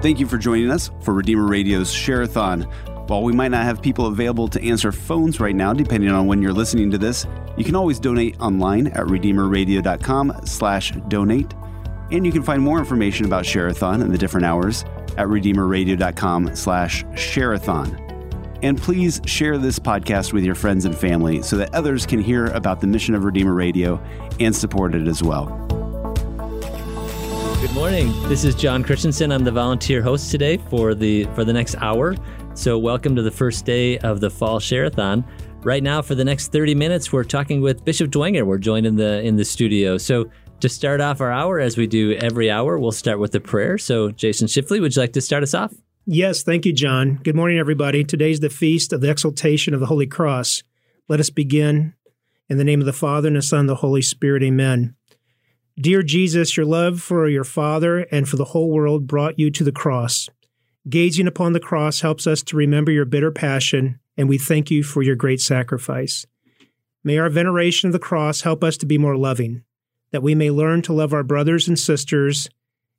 [0.00, 2.62] Thank you for joining us for Redeemer Radio's Share-a-thon.
[3.08, 6.40] While we might not have people available to answer phones right now, depending on when
[6.40, 7.26] you're listening to this,
[7.56, 11.52] you can always donate online at redeemerradio.com slash donate.
[12.12, 14.84] And you can find more information about Share-a-thon and the different hours
[15.16, 18.04] at redeemerradio.com slash share-a-thon.
[18.62, 22.46] And please share this podcast with your friends and family so that others can hear
[22.46, 24.00] about the mission of Redeemer Radio
[24.38, 25.67] and support it as well.
[27.60, 28.12] Good morning.
[28.28, 29.32] This is John Christensen.
[29.32, 32.14] I'm the volunteer host today for the for the next hour.
[32.54, 35.24] So welcome to the first day of the Fall Share-a-thon.
[35.64, 38.46] Right now, for the next 30 minutes, we're talking with Bishop Dwenger.
[38.46, 39.98] We're joined in the in the studio.
[39.98, 43.40] So to start off our hour, as we do every hour, we'll start with a
[43.40, 43.76] prayer.
[43.76, 45.74] So Jason Shifley, would you like to start us off?
[46.06, 47.16] Yes, thank you, John.
[47.24, 48.04] Good morning, everybody.
[48.04, 50.62] Today's the feast of the exaltation of the Holy Cross.
[51.08, 51.94] Let us begin
[52.48, 54.44] in the name of the Father and the Son and the Holy Spirit.
[54.44, 54.94] Amen.
[55.80, 59.62] Dear Jesus, your love for your Father and for the whole world brought you to
[59.62, 60.28] the cross.
[60.88, 64.82] Gazing upon the cross helps us to remember your bitter passion, and we thank you
[64.82, 66.26] for your great sacrifice.
[67.04, 69.62] May our veneration of the cross help us to be more loving,
[70.10, 72.48] that we may learn to love our brothers and sisters,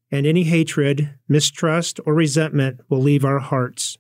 [0.10, 3.98] and any hatred, mistrust, or resentment will leave our hearts.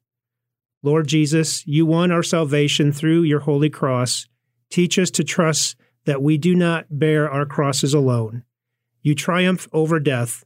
[0.83, 4.25] Lord Jesus, you won our salvation through your holy cross.
[4.69, 8.43] Teach us to trust that we do not bear our crosses alone.
[9.01, 10.43] You triumph over death.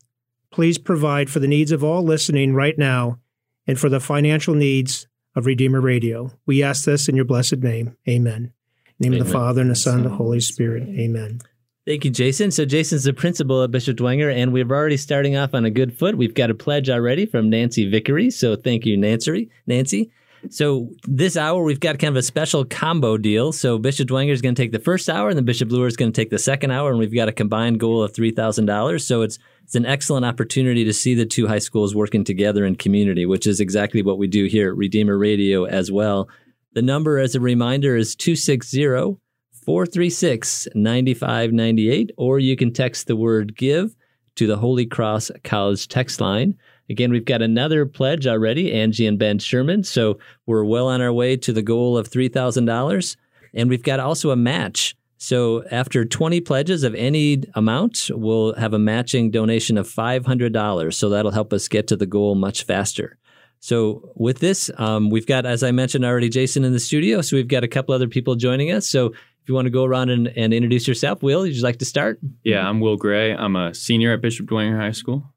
[0.51, 3.19] Please provide for the needs of all listening right now
[3.65, 6.31] and for the financial needs of Redeemer Radio.
[6.45, 7.97] We ask this in your blessed name.
[8.07, 8.53] Amen.
[8.85, 9.21] In the name Amen.
[9.21, 10.83] of the Father and the Son and the Holy Spirit.
[10.83, 11.39] Amen.
[11.85, 12.51] Thank you, Jason.
[12.51, 15.97] So Jason's the principal at Bishop Dwenger, and we're already starting off on a good
[15.97, 16.17] foot.
[16.17, 18.31] We've got a pledge already from Nancy Vickery.
[18.31, 19.49] So thank you, Nancy.
[19.67, 20.11] Nancy.
[20.49, 23.51] So this hour we've got kind of a special combo deal.
[23.51, 25.95] So Bishop Dwenger is going to take the first hour, and then Bishop Luer is
[25.95, 28.65] going to take the second hour, and we've got a combined goal of three thousand
[28.65, 29.05] dollars.
[29.05, 32.75] So it's it's an excellent opportunity to see the two high schools working together in
[32.75, 36.29] community, which is exactly what we do here at Redeemer Radio as well.
[36.73, 39.17] The number, as a reminder, is 260
[39.65, 43.95] 436 9598, or you can text the word give
[44.35, 46.57] to the Holy Cross College text line.
[46.89, 49.83] Again, we've got another pledge already, Angie and Ben Sherman.
[49.83, 53.15] So we're well on our way to the goal of $3,000.
[53.53, 54.95] And we've got also a match.
[55.17, 60.93] So after 20 pledges of any amount, we'll have a matching donation of $500.
[60.93, 63.17] So that'll help us get to the goal much faster.
[63.61, 67.21] So with this, um, we've got, as I mentioned already, Jason in the studio.
[67.21, 68.89] So we've got a couple other people joining us.
[68.89, 69.13] So
[69.43, 71.85] if you want to go around and, and introduce yourself, Will, would you like to
[71.85, 72.19] start?
[72.43, 73.33] Yeah, I'm Will Gray.
[73.33, 75.32] I'm a senior at Bishop Dwenger High School.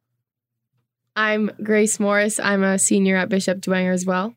[1.18, 2.38] I'm Grace Morris.
[2.38, 4.34] I'm a senior at Bishop Dwenger as well.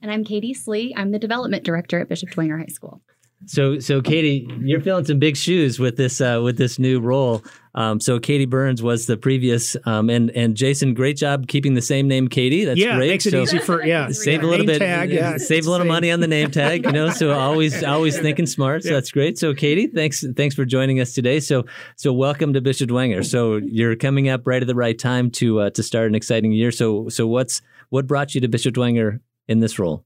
[0.00, 0.94] And I'm Katie Slee.
[0.96, 3.02] I'm the development director at Bishop Dwenger High School.
[3.46, 7.44] So, so Katie, you're filling some big shoes with this uh, with this new role.
[7.76, 11.80] Um, so, Katie Burns was the previous, um, and and Jason, great job keeping the
[11.82, 12.64] same name, Katie.
[12.64, 13.08] That's yeah, great.
[13.10, 14.08] makes it So easy for yeah.
[14.12, 15.88] Save a little bit, Tag, yeah, save a little same.
[15.92, 17.10] money on the name tag, you know.
[17.10, 18.82] So always, always thinking smart.
[18.82, 18.94] So Yeah.
[18.96, 19.38] that's great.
[19.38, 21.38] So Katie, thanks, thanks for joining us today.
[21.38, 21.64] So,
[21.96, 23.24] so welcome to Bishop Dwenger.
[23.24, 26.50] So you're coming up right at the right time to uh, to start an exciting
[26.50, 26.72] year.
[26.72, 30.04] So, so what's what brought you to Bishop Dwenger in this role?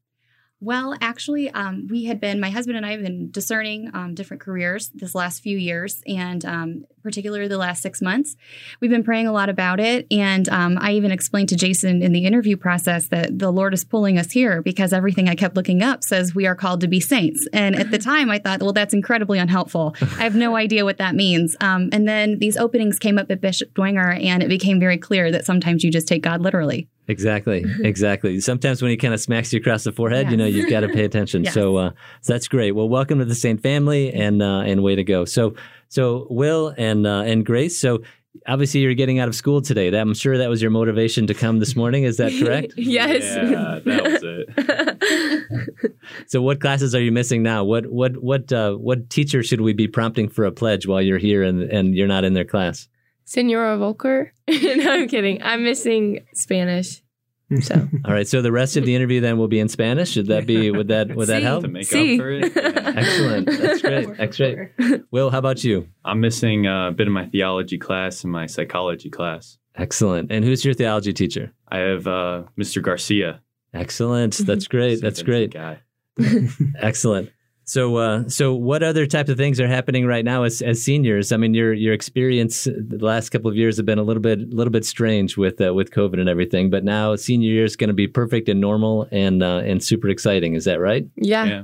[0.63, 4.41] Well, actually, um, we had been, my husband and I have been discerning um, different
[4.41, 8.37] careers this last few years, and um, particularly the last six months.
[8.81, 10.07] We've been praying a lot about it.
[10.13, 13.83] And um, I even explained to Jason in the interview process that the Lord is
[13.83, 17.01] pulling us here because everything I kept looking up says we are called to be
[17.01, 17.45] saints.
[17.53, 19.97] And at the time, I thought, well, that's incredibly unhelpful.
[20.01, 21.57] I have no idea what that means.
[21.61, 25.33] Um, and then these openings came up at Bishop Dwenger, and it became very clear
[25.33, 26.89] that sometimes you just take God literally.
[27.09, 28.41] Exactly, exactly.
[28.41, 30.89] Sometimes when he kind of smacks you across the forehead, you know you've got to
[30.89, 31.33] pay attention.
[31.43, 31.55] Yes.
[31.55, 31.91] So, uh,
[32.21, 32.73] so that's great.
[32.73, 35.25] Well, welcome to the Saint family, and uh, and way to go.
[35.25, 35.55] So,
[35.89, 37.77] so Will and uh, and Grace.
[37.77, 38.03] So,
[38.47, 39.91] obviously, you're getting out of school today.
[39.91, 42.05] That, I'm sure that was your motivation to come this morning.
[42.05, 42.75] Is that correct?
[42.77, 43.23] yes.
[43.25, 44.21] Yeah, that was
[45.83, 45.97] it.
[46.29, 47.65] so, what classes are you missing now?
[47.65, 51.19] What what what uh, what teacher should we be prompting for a pledge while you're
[51.19, 52.89] here and and you're not in their class?
[53.33, 54.35] Senora Volker.
[54.49, 55.43] no, I'm kidding.
[55.43, 57.03] I'm missing Spanish.
[57.63, 57.75] So
[58.05, 58.29] All right.
[58.29, 60.11] So the rest of the interview then will be in Spanish.
[60.11, 60.71] Should that be?
[60.71, 61.63] Would that would that help?
[61.63, 62.15] to make See.
[62.17, 62.53] up for it.
[62.55, 62.93] Yeah.
[62.95, 63.47] Excellent.
[63.47, 64.17] That's great.
[64.19, 65.03] That's great.
[65.11, 65.89] Will, how about you?
[66.05, 69.57] I'm missing uh, a bit of my theology class and my psychology class.
[69.77, 70.31] Excellent.
[70.31, 71.53] And who's your theology teacher?
[71.69, 72.83] I have uh, Mr.
[72.83, 73.41] Garcia.
[73.73, 74.37] Excellent.
[74.37, 75.01] That's great.
[75.01, 75.55] That's great.
[75.55, 75.81] Guy.
[76.79, 77.31] Excellent.
[77.65, 81.31] So, uh, so what other types of things are happening right now as, as seniors?
[81.33, 84.41] I mean, your your experience the last couple of years have been a little bit
[84.41, 87.77] a little bit strange with uh, with COVID and everything, but now senior year is
[87.77, 90.55] going to be perfect and normal and uh, and super exciting.
[90.55, 91.07] Is that right?
[91.17, 91.45] yeah.
[91.45, 91.63] Yeah.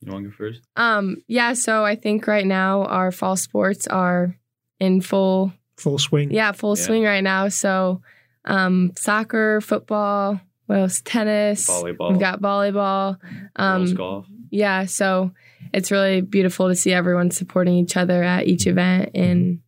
[0.00, 0.60] You want to go first?
[0.76, 4.36] Um, yeah, so I think right now our fall sports are
[4.78, 6.30] in full Full swing.
[6.32, 6.84] yeah, full Yeah.
[6.84, 7.48] swing right now.
[7.48, 8.02] So
[8.44, 11.00] um, soccer, football, what else?
[11.04, 12.10] Tennis, Volleyball.
[12.10, 13.18] We've got volleyball.
[13.56, 14.26] Girls Um, golf.
[14.50, 15.32] Yeah, so
[15.72, 19.60] it's really beautiful to see everyone supporting each other at each event and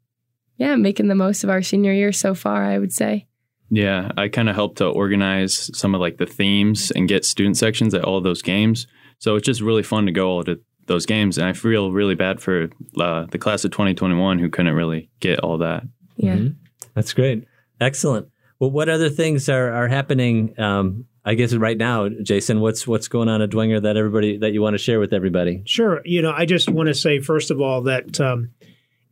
[0.56, 2.64] yeah, making the most of our senior year so far.
[2.64, 3.26] I would say.
[3.70, 7.56] Yeah, I kind of helped to organize some of like the themes and get student
[7.58, 8.86] sections at all those games.
[9.18, 12.14] So it's just really fun to go all to those games, and I feel really
[12.14, 15.82] bad for uh, the class of 2021 who couldn't really get all that.
[16.16, 16.36] Yeah.
[16.36, 16.56] Mhm.
[16.94, 17.44] That's great.
[17.80, 18.28] Excellent.
[18.58, 20.58] Well, what other things are, are happening?
[20.58, 24.54] Um, I guess right now, Jason, what's what's going on at Dwenger that everybody that
[24.54, 25.62] you want to share with everybody?
[25.66, 26.00] Sure.
[26.06, 28.48] You know, I just want to say first of all that um,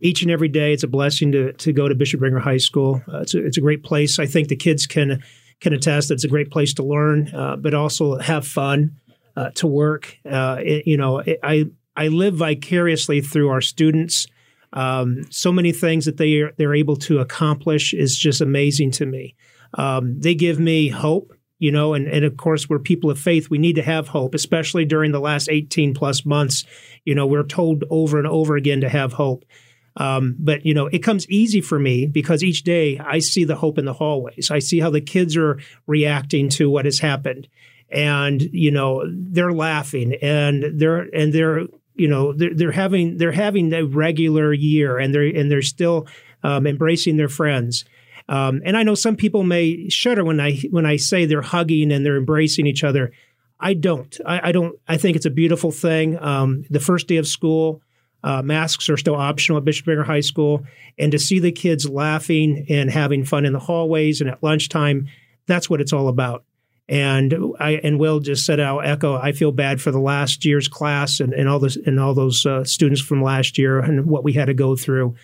[0.01, 3.03] each and every day it's a blessing to to go to Bishop Dwenger High School.
[3.07, 4.19] Uh, it's a, it's a great place.
[4.19, 5.23] I think the kids can
[5.61, 8.97] can attest that it's a great place to learn, uh, but also have fun,
[9.37, 10.17] uh, to work.
[10.25, 14.27] Uh, it- you know, it, I I live vicariously through our students.
[14.73, 19.05] Um, so many things that they are, they're able to accomplish is just amazing to
[19.05, 19.35] me.
[19.75, 23.49] Um, they give me hope you know, and, and of course, we're people of faith.
[23.49, 26.65] We need to have hope, especially during the last 18 plus months.
[27.05, 29.45] You know, we're told over and over again to have hope.
[29.97, 33.57] Um, but, you know, it comes easy for me because each day I see the
[33.57, 34.51] hope in the hallways.
[34.51, 37.49] I see how the kids are reacting to what has happened.
[37.91, 41.61] And, you know, they're laughing and they're, and they're,
[41.95, 46.07] you know, they're, they're having, they're having a regular year and they're, and they're still
[46.43, 47.87] um, embracing their friends.
[48.29, 51.93] Um, and I know some people may shudder when I when I say they're hugging
[51.93, 53.13] and they're embracing each other.
[53.59, 54.19] I don't.
[54.27, 54.79] I, I don't.
[54.87, 56.19] I think it's a beautiful thing.
[56.21, 57.81] Um, the first day of school,
[58.23, 60.65] uh, masks are still optional at Bishop Dwenger High School,
[60.99, 65.09] and to see the kids laughing and having fun in the hallways and at lunchtime,
[65.47, 66.45] that's what it's all about.
[66.89, 69.17] And I and Will just said, "I'll echo.
[69.17, 72.45] I feel bad for the last year's class and, and all this and all those
[72.45, 75.15] uh, students from last year and what we had to go through."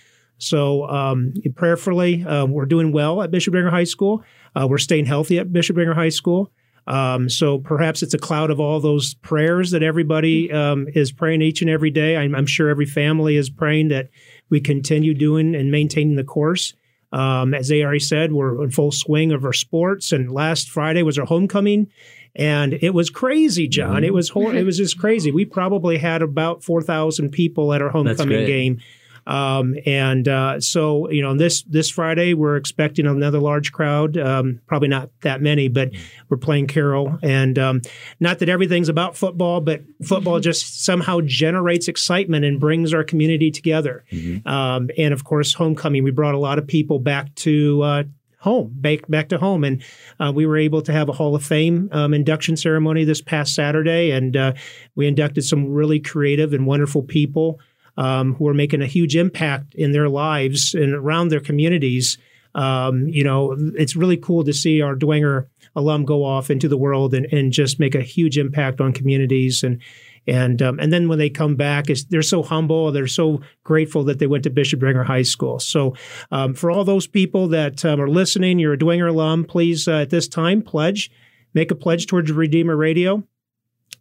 [0.43, 4.25] So, um, prayerfully, uh, we're doing well at Bishop Dwenger High School.
[4.55, 6.50] Uh, we're staying healthy at Bishop Dwenger High School.
[6.87, 11.43] Um, so perhaps it's a cloud of all those prayers that everybody um, is praying
[11.43, 12.17] each and every day.
[12.17, 14.09] I'm, I'm sure every family is praying that
[14.50, 16.75] we continue doing and maintaining the course.
[17.12, 20.12] Um, as they already said, we're in full swing of our sports.
[20.12, 21.89] And last Friday was our homecoming,
[22.35, 24.03] and it was crazy, John.
[24.03, 25.31] It was hor- it was just crazy.
[25.33, 28.81] We probably had about four thousand people at our homecoming game.
[29.26, 34.16] Um, and uh, so, you know, this this Friday we're expecting another large crowd.
[34.16, 35.90] Um, probably not that many, but
[36.28, 37.19] we're playing Carroll.
[37.22, 37.82] And um,
[38.20, 43.50] not that everything's about football, but football just somehow generates excitement and brings our community
[43.50, 44.04] together.
[44.46, 47.82] Um, and of course, homecoming, we brought a lot of people back to.
[47.82, 48.02] Uh,
[48.42, 49.84] Home, back back to home, and
[50.19, 53.54] uh, we were able to have a Hall of Fame um, induction ceremony this past
[53.54, 54.54] Saturday, and uh,
[54.96, 57.60] we inducted some really creative and wonderful people
[57.97, 62.19] um, who are making a huge impact in their lives and around their communities.
[62.55, 66.77] Um, you know, it's really cool to see our Dwenger alum go off into the
[66.77, 69.81] world and, and just make a huge impact on communities and
[70.27, 74.21] and um, and then when they come back, they're so humble, they're so grateful that
[74.21, 75.59] they went to Bishop Dwenger High School.
[75.59, 75.97] So,
[76.31, 80.03] um, for all those people that um, are listening, you're a Dwenger alum, please uh,
[80.03, 81.11] at this time pledge,
[81.55, 83.25] make a pledge towards Redeemer Radio.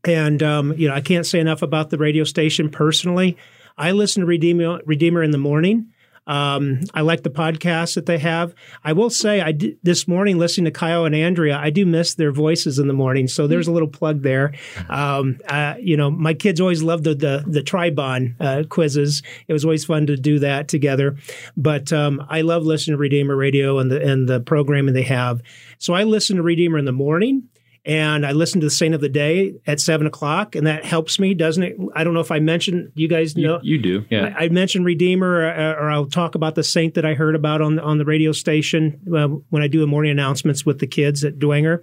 [0.03, 3.35] And um, you know, I can't say enough about the radio station personally.
[3.77, 5.91] I listen to Redeemer, Redeemer in the morning.
[6.27, 8.53] Um, I like the podcast that they have.
[8.83, 12.31] I will say, I this morning listening to Kyle and Andrea, I do miss their
[12.31, 13.27] voices in the morning.
[13.27, 14.53] So there's a little plug there.
[14.87, 19.23] Um, uh, you know, my kids always loved the the, the Tribon uh, quizzes.
[19.47, 21.17] It was always fun to do that together.
[21.57, 25.41] But um, I love listening to Redeemer Radio and the and the programming they have.
[25.79, 27.49] So I listen to Redeemer in the morning
[27.83, 31.19] and I listen to the Saint of the Day at seven o'clock, and that helps
[31.19, 31.75] me, doesn't it?
[31.95, 33.59] I don't know if I mentioned you guys know.
[33.63, 34.35] you do, yeah.
[34.37, 37.61] I, I mentioned Redeemer, or, or I'll talk about the saint that I heard about
[37.61, 41.23] on on the radio station uh, when I do the morning announcements with the kids
[41.23, 41.79] at Dwenger,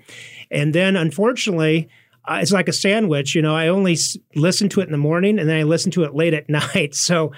[0.50, 1.88] and then unfortunately.
[2.30, 3.54] It's like a sandwich, you know.
[3.54, 6.14] I only s- listen to it in the morning, and then I listen to it
[6.14, 6.94] late at night.
[6.94, 7.32] So,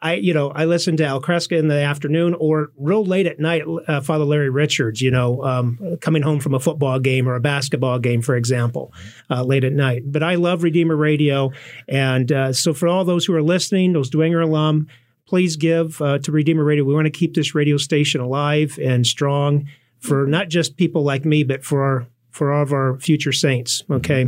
[0.00, 3.38] I, you know, I listen to Al Kresta in the afternoon, or real late at
[3.38, 5.00] night, uh, Father Larry Richards.
[5.00, 8.92] You know, um, coming home from a football game or a basketball game, for example,
[9.30, 10.02] uh, late at night.
[10.06, 11.52] But I love Redeemer Radio,
[11.88, 14.88] and uh, so for all those who are listening, those Dwenger alum,
[15.26, 16.84] please give uh, to Redeemer Radio.
[16.84, 19.68] We want to keep this radio station alive and strong
[20.00, 23.84] for not just people like me, but for our for all of our future saints.
[23.90, 24.26] Okay,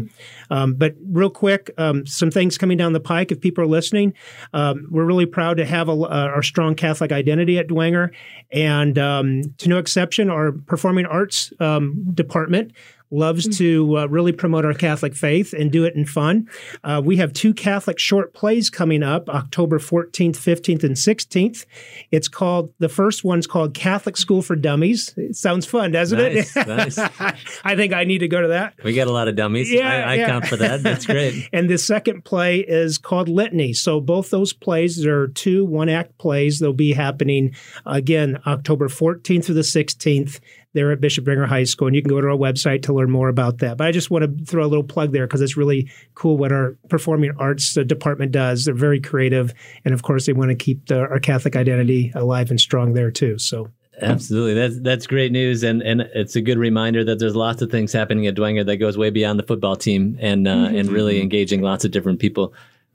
[0.51, 3.33] um, but real quick, um, some things coming down the pike.
[3.33, 4.15] If people are listening,
[4.53, 8.11] um, we're really proud to have a, uh, our strong Catholic identity at Dwenger,
[8.53, 12.73] and um, to no exception, our performing arts um, department
[13.11, 16.49] loves to uh, really promote our Catholic faith and do it in fun.
[16.83, 21.65] Uh, we have two Catholic short plays coming up October 14th, 15th, and 16th.
[22.11, 25.15] It's called, the first one's called Catholic School for Dummies.
[25.17, 26.67] It sounds fun, doesn't Nice, it?
[26.67, 26.99] nice.
[27.65, 28.75] I think I need to go to that.
[28.83, 29.71] We got a lot of dummies.
[29.71, 30.27] Yeah, I, I yeah.
[30.27, 30.83] count for that.
[30.83, 31.49] That's great.
[31.53, 33.75] And the second play is called Litany.
[33.75, 36.59] So both those plays there are two one act plays.
[36.59, 37.55] They'll be happening
[37.87, 40.41] again October 14th through the 16th
[40.75, 41.87] there at Bishop Dwenger High School.
[41.87, 43.79] And you can go to our website to learn more about that.
[43.79, 46.53] But I just want to throw a little plug there because it's really cool what
[46.53, 48.67] our performing arts uh, department does.
[48.67, 49.55] They're very creative.
[49.85, 53.11] And of course, they want to keep the, our Catholic identity alive and strong there
[53.11, 53.39] too.
[53.39, 53.71] So
[54.03, 57.71] Absolutely, that's that's great news, and and it's a good reminder that there's lots of
[57.71, 61.21] things happening at Dwenger that goes way beyond the football team, and uh, and really
[61.21, 62.53] engaging lots of different people.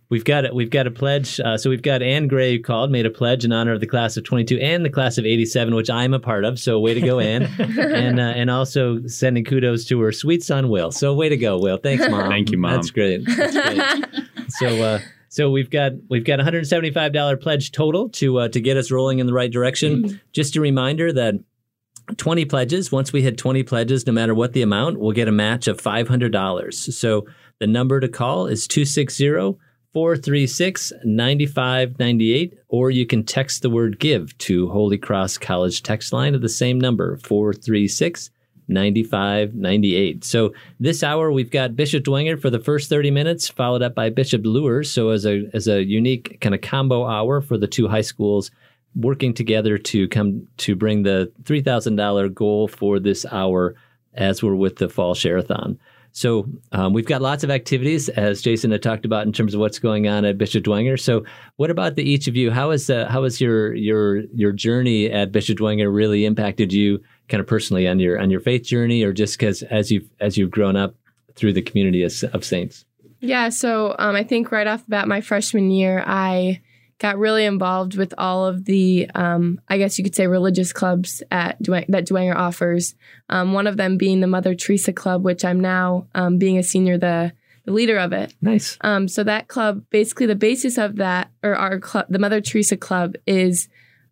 [0.10, 0.56] We've got it.
[0.56, 1.39] we've got a pledge.
[1.39, 3.86] Uh, so we've got Anne Gray who called, made a pledge in honor of the
[3.86, 6.58] class of 22 and the class of 87, which I'm a part of.
[6.60, 10.70] So way to go, Ann, and uh, and also sending kudos to her sweet son
[10.70, 10.92] Will.
[10.92, 11.78] So way to go, Will.
[11.78, 12.28] Thanks, mom.
[12.28, 12.74] Thank you, Mom.
[12.74, 13.24] That's great.
[13.24, 14.25] That's great.
[14.50, 18.39] so uh, so we've got we've got a hundred seventy five dollar pledge total to
[18.39, 20.20] uh, to get us rolling in the right direction.
[20.32, 21.36] Just a reminder that.
[22.18, 22.92] 20 pledges.
[22.92, 25.80] Once we hit 20 pledges, no matter what the amount, we'll get a match of
[25.80, 26.74] $500.
[26.74, 27.28] So
[27.60, 29.60] the number to call is 260
[29.93, 36.36] 436 9598, or you can text the word give to Holy Cross College text line
[36.36, 38.29] of the same number, 436
[38.67, 40.24] 9598.
[40.24, 44.10] So this hour we've got Bishop Dwenger for the first 30 minutes, followed up by
[44.10, 44.91] Bishop Luers.
[44.91, 48.51] So as a as a unique kind of combo hour for the two high schools
[48.96, 53.75] working together to come to bring the $3,000 goal for this hour
[54.15, 55.79] as we're with the fall share-a-thon.
[56.19, 59.61] So um, we've got lots of activities, as Jason had talked about, in terms of
[59.61, 60.99] what's going on at Bishop Dwenger.
[60.99, 61.23] So,
[61.55, 62.51] what about the each of you?
[62.51, 67.01] How has uh, how has your your your journey at Bishop Dwenger really impacted you,
[67.29, 70.38] kind of personally, on your on your faith journey, or just because as you've as
[70.38, 70.93] you've grown up
[71.35, 72.83] through the community of, of saints?
[73.21, 76.59] Yeah, so um, I think right off the bat, my freshman year, I
[77.00, 81.24] got really involved with all of the, um, I guess you could say, religious clubs
[81.32, 82.94] at Dwang- that Dwenger offers.
[83.29, 86.63] Um, one of them being the Mother Teresa Club, which I'm now, um, being a
[86.63, 87.34] senior, the
[87.65, 88.34] the leader of it.
[88.41, 88.77] Nice.
[88.82, 92.77] Um, so that club, basically, the basis of that, or our club, the Mother Teresa
[92.77, 93.68] Club, is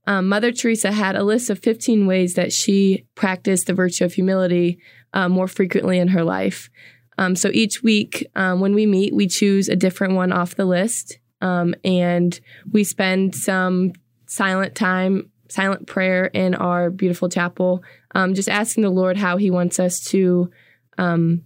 [0.05, 4.13] um, Mother Teresa had a list of 15 ways that she practiced the virtue of
[4.13, 4.79] humility
[5.13, 6.69] uh, more frequently in her life.
[7.17, 10.65] Um, so each week um, when we meet, we choose a different one off the
[10.65, 12.39] list, um, and
[12.71, 13.93] we spend some
[14.25, 17.83] silent time, silent prayer in our beautiful chapel,
[18.15, 20.49] um, just asking the Lord how He wants us to
[20.97, 21.43] um,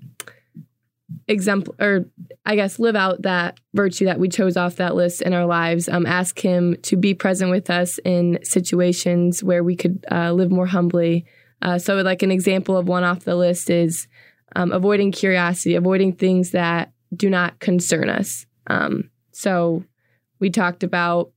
[1.79, 2.05] or
[2.45, 5.87] I guess live out that virtue that we chose off that list in our lives.
[5.87, 10.51] Um, ask Him to be present with us in situations where we could uh, live
[10.51, 11.25] more humbly.
[11.61, 14.07] Uh, so, like an example of one off the list is
[14.55, 18.45] um, avoiding curiosity, avoiding things that do not concern us.
[18.67, 19.10] Um,
[19.41, 19.83] so,
[20.39, 21.31] we talked about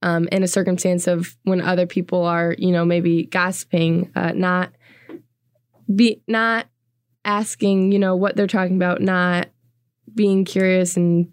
[0.00, 4.72] um, in a circumstance of when other people are, you know, maybe gossiping, uh, not
[5.92, 6.66] be not
[7.24, 9.48] asking, you know, what they're talking about, not
[10.14, 11.32] being curious and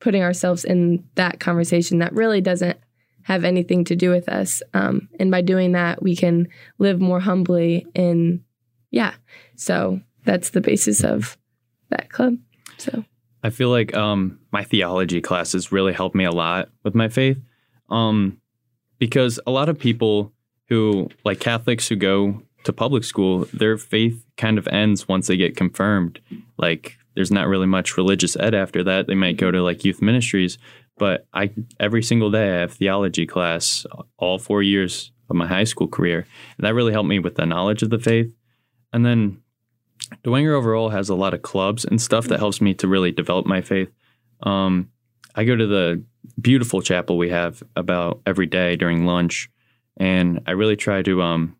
[0.00, 2.78] putting ourselves in that conversation that really doesn't
[3.22, 4.62] have anything to do with us.
[4.74, 7.86] Um, and by doing that, we can live more humbly.
[7.94, 8.42] And
[8.90, 9.14] yeah,
[9.54, 11.36] so that's the basis of
[11.90, 12.36] that club.
[12.78, 13.04] So
[13.42, 17.38] I feel like um, my theology classes really helped me a lot with my faith.
[17.88, 18.40] Um,
[18.98, 20.32] because a lot of people
[20.68, 25.36] who, like Catholics who go to public school, their faith kind of ends once they
[25.36, 26.20] get confirmed.
[26.58, 29.06] Like, there's not really much religious ed after that.
[29.06, 30.58] They might go to like youth ministries,
[30.98, 33.86] but I every single day I have theology class
[34.18, 36.26] all four years of my high school career,
[36.56, 38.30] and that really helped me with the knowledge of the faith.
[38.92, 39.42] And then
[40.24, 43.46] Dwenger overall has a lot of clubs and stuff that helps me to really develop
[43.46, 43.90] my faith.
[44.42, 44.90] Um,
[45.34, 46.02] I go to the
[46.40, 49.50] beautiful chapel we have about every day during lunch,
[49.96, 51.22] and I really try to.
[51.22, 51.56] Um,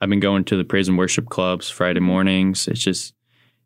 [0.00, 2.68] I've been going to the praise and worship clubs Friday mornings.
[2.68, 3.14] It's just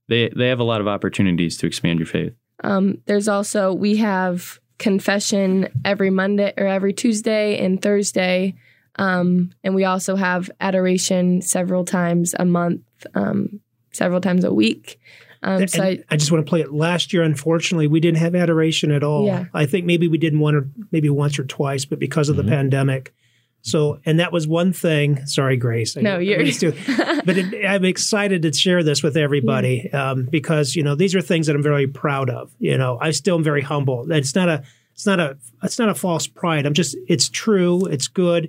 [0.08, 2.34] they they have a lot of opportunities to expand your faith.
[2.64, 8.54] Um, there's also we have confession every Monday or every Tuesday and Thursday,
[8.96, 12.82] um, and we also have adoration several times a month,
[13.14, 13.60] um,
[13.92, 15.00] several times a week.
[15.42, 16.72] Um, so I, I just want to play it.
[16.72, 19.26] Last year, unfortunately, we didn't have adoration at all.
[19.26, 19.44] Yeah.
[19.54, 22.42] I think maybe we did one or maybe once or twice, but because of the
[22.44, 23.14] pandemic.
[23.62, 25.24] So, and that was one thing.
[25.26, 25.96] Sorry, Grace.
[25.96, 30.24] I- No, you're- used to- but it, I'm excited to share this with everybody um,
[30.30, 32.50] because you know these are things that I'm very proud of.
[32.58, 34.10] You know, I still am very humble.
[34.10, 34.62] It's not a,
[34.94, 36.66] it's not a, it's not a false pride.
[36.66, 37.86] I'm just, it's true.
[37.86, 38.48] It's good.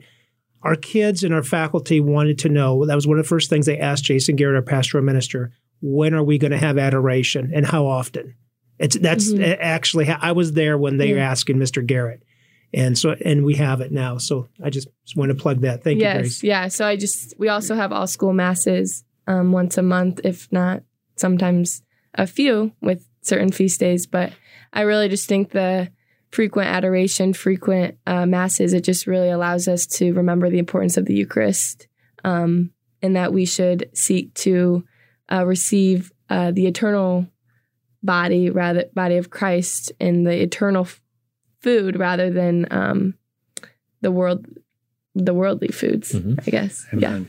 [0.64, 2.86] Our kids and our faculty wanted to know.
[2.86, 5.52] That was one of the first things they asked Jason Garrett, our pastoral minister.
[5.82, 8.36] when are we going to have adoration and how often?
[8.80, 9.58] It's that's Mhm.
[9.62, 11.32] actually I was there when they were Yeah.
[11.32, 11.86] asking Mr.
[11.86, 12.22] Garrett,
[12.74, 14.18] and so and we have it now.
[14.18, 15.82] So I just want to plug that.
[15.84, 16.44] Thank yes, you, Grace.
[16.44, 16.68] yeah.
[16.68, 20.84] So I just we also have all school masses um, once a month, if not
[21.16, 21.82] sometimes
[22.16, 24.06] a few with certain feast days.
[24.06, 24.34] But
[24.74, 25.90] I really just think the
[26.32, 31.06] frequent adoration, frequent uh, masses, it just really allows us to remember the importance of
[31.06, 31.88] the Eucharist,
[32.24, 32.72] um,
[33.02, 34.84] and that we should seek to
[35.32, 37.28] uh, receive uh, the eternal
[38.04, 41.02] body, rather body of Christ, and the eternal f-
[41.62, 43.16] food rather than um,
[44.02, 44.46] the world
[45.16, 46.40] the worldly foods, Mhm.
[46.48, 46.86] I guess.
[46.96, 47.22] Yeah.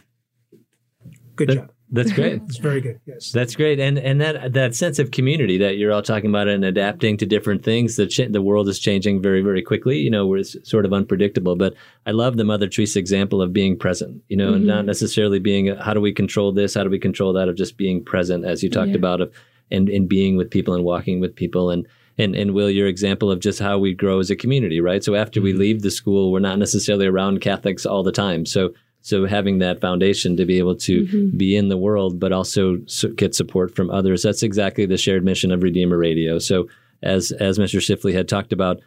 [1.34, 1.72] Good That- job.
[1.92, 2.40] That's great.
[2.46, 3.00] It's very good.
[3.06, 3.32] Yes.
[3.32, 6.64] That's great, and and that that sense of community that you're all talking about and
[6.64, 7.96] adapting to different things.
[7.96, 9.98] The ch- the world is changing very very quickly.
[9.98, 11.56] You know, where it's sort of unpredictable.
[11.56, 11.74] But
[12.06, 14.22] I love the Mother Teresa example of being present.
[14.28, 14.68] You know, and Mhm.
[14.68, 17.56] not necessarily being a, how do we control this, how do we control that, of
[17.56, 18.96] just being present, as you talked Yeah.
[18.96, 19.32] about, of
[19.72, 21.86] and and being with people and walking with people and.
[22.18, 25.02] And, and Will, your example of just how we grow as a community, right?
[25.02, 28.44] So after we leave the school, we're not necessarily around Catholics all the time.
[28.44, 31.36] So so having that foundation to be able to Mhm.
[31.38, 32.76] be in the world, but also
[33.16, 34.22] get support from others.
[34.22, 36.38] That's exactly the shared mission of Redeemer Radio.
[36.38, 36.68] So,
[37.02, 37.80] as as Mr.
[37.80, 38.80] Shifley had talked about,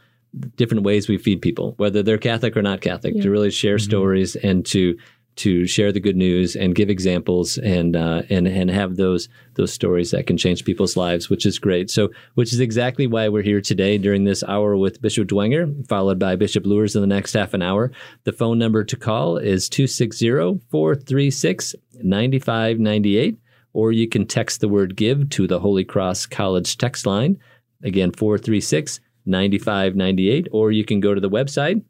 [0.58, 3.24] different ways we feed people, whether they're Catholic or not Catholic, Yeah.
[3.24, 4.98] to really share stories and to
[5.36, 9.74] to share the good news and give examples and uh, and and have those those
[9.74, 11.90] stories that can change people's lives, which is great.
[11.90, 16.20] So, which is exactly why we're here today during this hour with Bishop Dwenger, followed
[16.20, 17.92] by Bishop Luers in the next half an hour.
[18.24, 23.38] The phone number to call is 260 436 9598,
[23.74, 27.38] or you can text the word give to the Holy Cross College text line.
[27.84, 31.84] Again, 436 9598, or you can go to the website,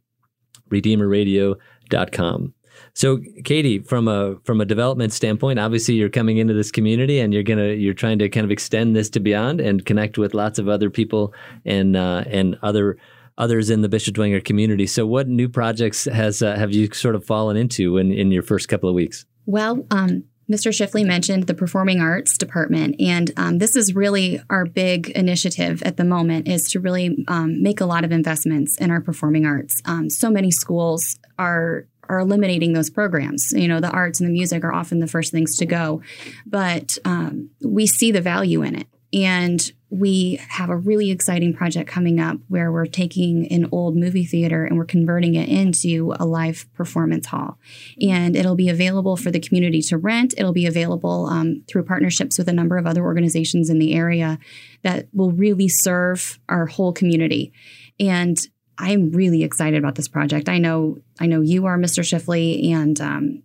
[0.69, 2.53] redeemerradio.com.
[2.95, 7.33] So, Katie, from a from a development standpoint, obviously you're coming into this community and
[7.33, 10.59] you're gonna you're trying to kind of extend this to beyond and connect with lots
[10.59, 11.33] of other people
[11.65, 12.97] and uh, and other
[13.37, 14.85] others in the Bishop Dwenger community.
[14.85, 18.43] So, what new projects has uh, have you sort of fallen into in, in your
[18.43, 19.25] first couple of weeks?
[19.45, 20.71] Well, um, Mr.
[20.71, 25.97] Shifley mentioned the Performing Arts Department, and um, this is really our big initiative at
[25.97, 29.81] the moment is to really um, make a lot of investments in our performing arts.
[29.85, 33.51] Um, so many schools are are eliminating those programs.
[33.53, 36.01] You know, the arts and the music are often the first things to go,
[36.45, 38.87] but um, we see the value in it.
[39.13, 44.25] And we have a really exciting project coming up where we're taking an old movie
[44.25, 47.59] theater and we're converting it into a live performance hall
[48.01, 50.33] and it'll be available for the community to rent.
[50.35, 54.39] It'll be available um, through partnerships with a number of other organizations in the area
[54.81, 57.53] that will really serve our whole community.
[57.99, 58.35] And
[58.77, 60.49] I'm really excited about this project.
[60.49, 62.03] I know, I know you are, Mr.
[62.03, 63.43] Shifley, and um,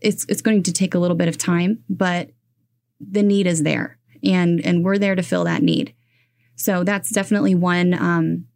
[0.00, 2.30] it's it's going to take a little bit of time, but
[3.00, 5.94] the need is there, and and we're there to fill that need.
[6.56, 8.46] So that's definitely one um,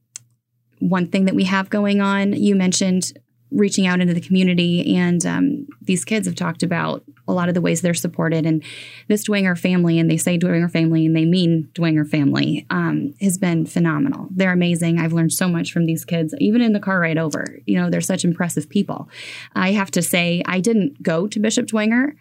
[0.78, 2.32] one thing that we have going on.
[2.32, 3.12] You mentioned
[3.50, 7.54] reaching out into the community, and um, these kids have talked about a lot of
[7.54, 8.46] the ways they're supported.
[8.46, 8.62] And
[9.08, 13.38] this Dwenger family, and they say Dwenger family, and they mean Dwenger family, um, has
[13.38, 14.28] been phenomenal.
[14.30, 14.98] They're amazing.
[14.98, 17.58] I've learned so much from these kids, even in the car ride over.
[17.66, 19.08] You know, they're such impressive people.
[19.54, 22.14] I have to say, I didn't go to Bishop Dwenger.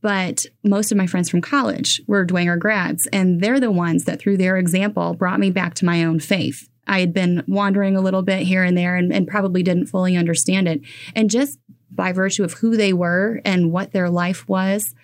[0.00, 4.18] But most of my friends from college were Dwenger grads, and they're the ones that,
[4.18, 6.68] through their example, brought me back to my own faith.
[6.88, 10.16] I had been wandering a little bit here and there and, and probably didn't fully
[10.16, 10.80] understand it.
[11.14, 11.58] And just
[11.90, 14.94] by virtue of who they were and what their life was,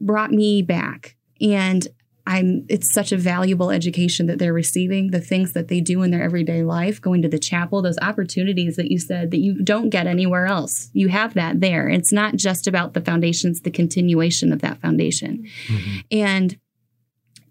[0.00, 1.16] brought me back.
[1.40, 1.86] And
[2.26, 6.10] I'm it's such a valuable education that they're receiving, the things that they do in
[6.10, 9.90] their everyday life, going to the chapel, those opportunities that you said that you don't
[9.90, 10.90] get anywhere else.
[10.92, 11.88] You have that there.
[11.88, 15.46] It's not just about the foundations, the continuation of that foundation.
[15.68, 15.98] Mm-hmm.
[16.10, 16.58] And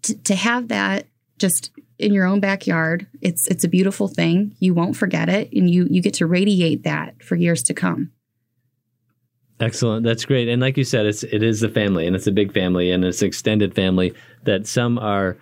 [0.02, 1.06] to, to have that
[1.38, 4.54] just in your own backyard, it's it's a beautiful thing.
[4.58, 8.12] You won't forget it and you you get to radiate that for years to come.
[9.60, 10.04] Excellent.
[10.04, 10.48] That's great.
[10.48, 13.04] And like you said, it's it is a family and it's a big family and
[13.04, 14.12] it's an extended family
[14.44, 15.38] that some are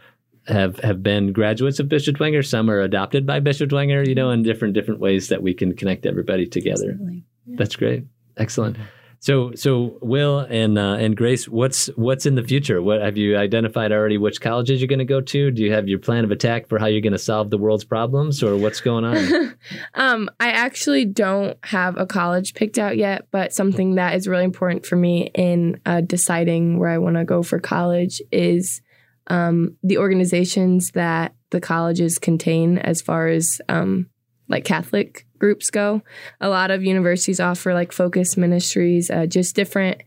[0.46, 4.30] have have been graduates of Bishop Dwenger, some are adopted by Bishop Dwenger, you know,
[4.30, 6.90] in different different ways that we can connect everybody together.
[6.90, 7.24] Absolutely.
[7.46, 8.04] That's great.
[8.36, 8.76] Excellent.
[8.76, 8.86] Mm-hmm.
[9.24, 12.82] So so Will and uh, and Grace, what's what's in the future?
[12.82, 14.18] What have you identified already?
[14.18, 15.50] Which colleges you're going to go to?
[15.50, 17.84] Do you have your plan of attack for how you're going to solve the world's
[17.84, 19.54] problems, or what's going on?
[19.94, 24.44] um, I actually don't have a college picked out yet, but something that is really
[24.44, 28.82] important for me in uh, deciding where I want to go for college is
[29.28, 34.10] um, the organizations that the colleges contain, as far as um,
[34.50, 36.00] like Catholic groups go.
[36.40, 40.02] A lot of universities offer like focus ministries, uh, just different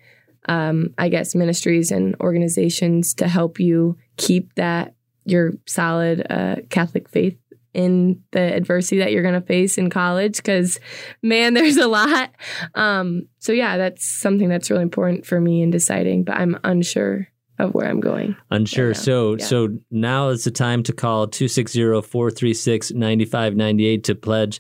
[0.50, 4.94] um, I guess, ministries and organizations to help you keep that
[5.26, 7.38] your solid uh, Catholic faith
[7.74, 10.80] in the adversity that you're going to face in college because
[11.22, 12.32] man there's a lot
[12.76, 17.28] um, so yeah that's something that's really important for me in deciding but i'm unsure
[17.60, 19.46] of where i'm going unsure right so Yeah.
[19.46, 24.60] so now is the time to call 260-436-9598 to pledge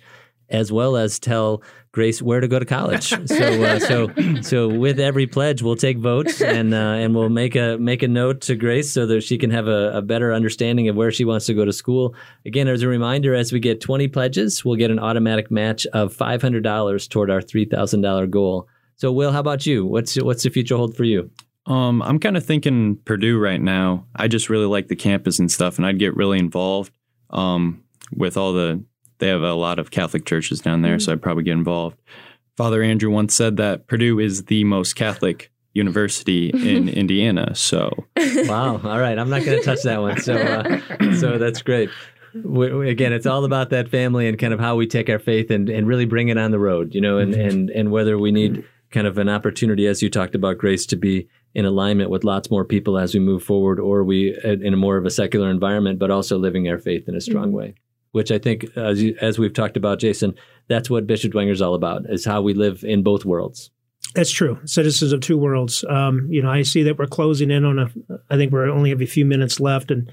[0.50, 3.10] as well as tell Grace where to go to college.
[3.26, 7.56] so uh, so so with every pledge, we'll take votes and uh, and we'll make
[7.56, 10.90] a make a note to Grace so that she can have a, a better understanding
[10.90, 12.16] of where she wants to go to school.
[12.46, 16.16] Again, as a reminder, as we get 20 pledges, we'll get an automatic match of
[16.16, 18.68] $500 toward our $3,000 goal.
[18.96, 19.86] So, Will, how about you?
[19.86, 21.30] What's what's the future hold for you?
[21.68, 24.06] Um, I'm kind of thinking Purdue right now.
[24.16, 26.94] I just really like the campus and stuff, and I'd get really involved
[27.30, 27.84] um,
[28.16, 28.84] with all the.
[29.20, 31.14] They have a lot of Catholic churches down there, so mm-hmm.
[31.14, 31.98] I'd probably get involved.
[32.56, 36.90] Father Andrew once said that Purdue is the most Catholic university in mm-hmm.
[36.90, 37.56] Indiana.
[37.56, 38.82] So Wow.
[38.84, 39.18] All right.
[39.18, 40.20] I'm not going to touch that one.
[40.20, 41.90] So, uh, so that's great.
[42.34, 45.20] We, we- again, it's all about that family and kind of how we take our
[45.20, 47.48] faith and, and really bring it on the road, you know, and, mm-hmm.
[47.48, 50.96] and, and whether we need kind of an opportunity, as you talked about, Grace, to
[50.96, 54.78] be in alignment with lots more people as we move forward, or we in a
[54.78, 57.76] more of a secular environment, but also living our faith in a strong way.
[58.18, 60.34] Which I think, as you, as we've talked about, Jason,
[60.68, 63.70] that's what Bishop Dwenger is all about: is how we live in both worlds.
[64.16, 64.60] That's true.
[64.66, 65.86] Citizens of two worlds.
[65.88, 67.92] Um, you know, I see that we're closing in on a.
[68.32, 70.12] I think we're only have a few minutes left, and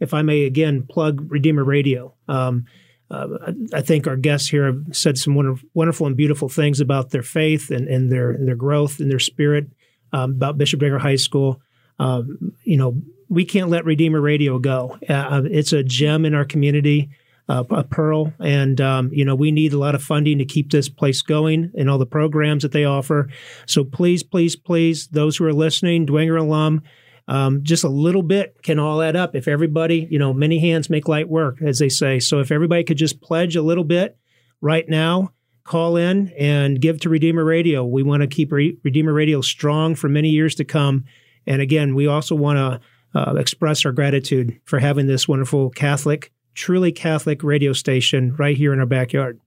[0.00, 2.16] if I may again plug Redeemer Radio.
[2.26, 2.64] Um,
[3.08, 7.10] uh, I think our guests here have said some wonderful, wonderful and beautiful things about
[7.10, 9.68] their faith and, and their and their growth and their spirit
[10.12, 11.60] um, about Bishop Dwenger High School.
[12.00, 14.98] Um, you know, we can't let Redeemer Radio go.
[15.08, 17.10] Uh, it's a gem in our community
[17.48, 18.32] uh, a pearl.
[18.40, 21.72] And, um, you know, we need a lot of funding to keep this place going
[21.76, 23.28] and all the programs that they offer.
[23.66, 26.82] So please, please, please, those who are listening, Dwenger alum,
[27.26, 29.34] um, just a little bit can all add up.
[29.34, 32.18] If everybody, you know, many hands make light work, as they say.
[32.18, 34.18] So if everybody could just pledge a little bit
[34.60, 35.32] right now,
[35.64, 37.84] call in and give to Redeemer Radio.
[37.84, 41.04] We want to keep Re- Redeemer Radio strong for many years to come.
[41.46, 46.32] And again, we also want to uh, express our gratitude for having this wonderful Catholic,
[46.54, 49.40] truly Catholic radio station right here in our backyard.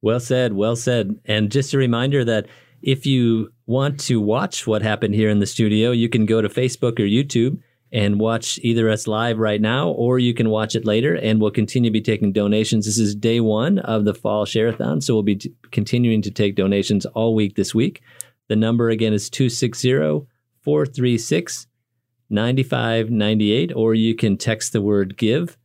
[0.00, 1.20] Well said, well said.
[1.24, 2.46] And just a reminder that
[2.82, 6.48] if you want to watch what happened here in the studio, you can go to
[6.48, 7.58] Facebook or YouTube
[7.92, 11.50] and watch either us live right now or you can watch it later and we'll
[11.50, 12.86] continue to be taking donations.
[12.86, 16.56] This is day one of the fall share-a-thon, so we'll be t- continuing to take
[16.56, 18.02] donations all week this week.
[18.48, 20.26] The number again is 260
[20.62, 21.66] 436
[22.30, 25.58] 9598 or you can text the word give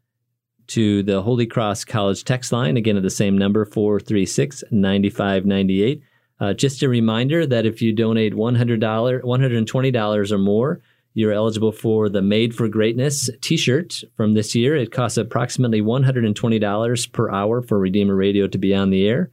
[0.67, 6.01] to the Holy Cross College text line, again at the same number, 436 9598.
[6.39, 10.82] Uh, just a reminder that if you donate $100, $120 or more,
[11.13, 14.75] you're eligible for the Made for Greatness t shirt from this year.
[14.75, 19.32] It costs approximately $120 per hour for Redeemer Radio to be on the air.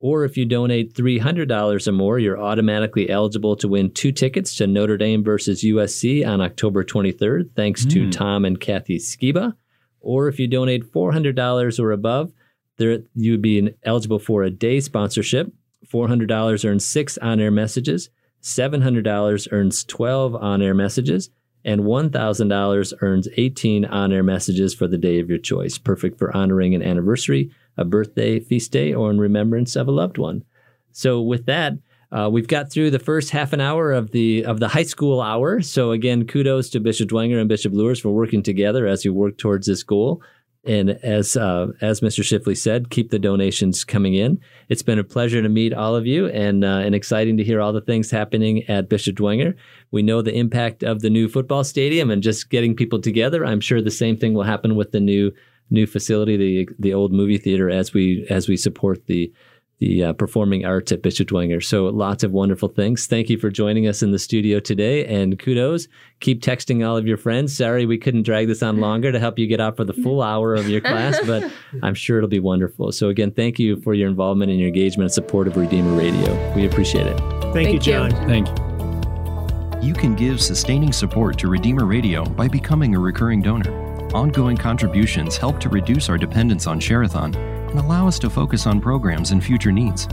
[0.00, 4.66] Or if you donate $300 or more, you're automatically eligible to win two tickets to
[4.66, 9.54] Notre Dame versus USC on October 23rd, thanks to Tom and Kathy Skiba
[10.00, 12.32] or if you donate $400 or above,
[12.76, 15.52] there you would be eligible for a day sponsorship.
[15.86, 18.10] $400 earns six on air messages,
[18.42, 21.30] $700 earns 12 on air messages,
[21.64, 25.78] and $1,000 earns 18 on air messages for the day of your choice.
[25.78, 30.18] Perfect for honoring an anniversary, a birthday, feast day, or in remembrance of a loved
[30.18, 30.44] one.
[30.92, 31.74] So, with that,
[32.10, 35.20] uh, we've got through the first half an hour of the of the high school
[35.20, 35.60] hour.
[35.60, 39.36] So again, kudos to Bishop Dwenger and Bishop Luers for working together as we work
[39.36, 40.22] towards this goal.
[40.64, 42.20] And as uh, as Mr.
[42.20, 44.40] Shifley said, keep the donations coming in.
[44.68, 47.60] It's been a pleasure to meet all of you, and uh, and exciting to hear
[47.60, 49.54] all the things happening at Bishop Dwenger.
[49.90, 53.44] We know the impact of the new football stadium and just getting people together.
[53.44, 55.32] I'm sure the same thing will happen with the new
[55.70, 59.32] new facility, the the old movie theater, as we as we support the
[59.78, 61.62] the uh, performing arts at Bishop Dwenger.
[61.62, 63.06] So lots of wonderful things.
[63.06, 65.86] Thank you for joining us in the studio today, and kudos.
[66.20, 67.56] Keep texting all of your friends.
[67.56, 70.20] Sorry we couldn't drag this on longer to help you get out for the full
[70.20, 71.50] hour of your class, but
[71.82, 72.90] I'm sure it'll be wonderful.
[72.90, 76.54] So again, thank you for your involvement and your engagement and support of Redeemer Radio.
[76.54, 77.18] We appreciate it.
[77.18, 77.80] Thank, Thank you, you.
[77.80, 78.10] John.
[78.26, 79.88] thank you.
[79.88, 83.72] You can give sustaining support to Redeemer Radio by becoming a recurring donor.
[84.12, 88.80] Ongoing contributions help to reduce our dependence on Share-a-thon and allow us to focus on
[88.80, 90.08] programs and future needs.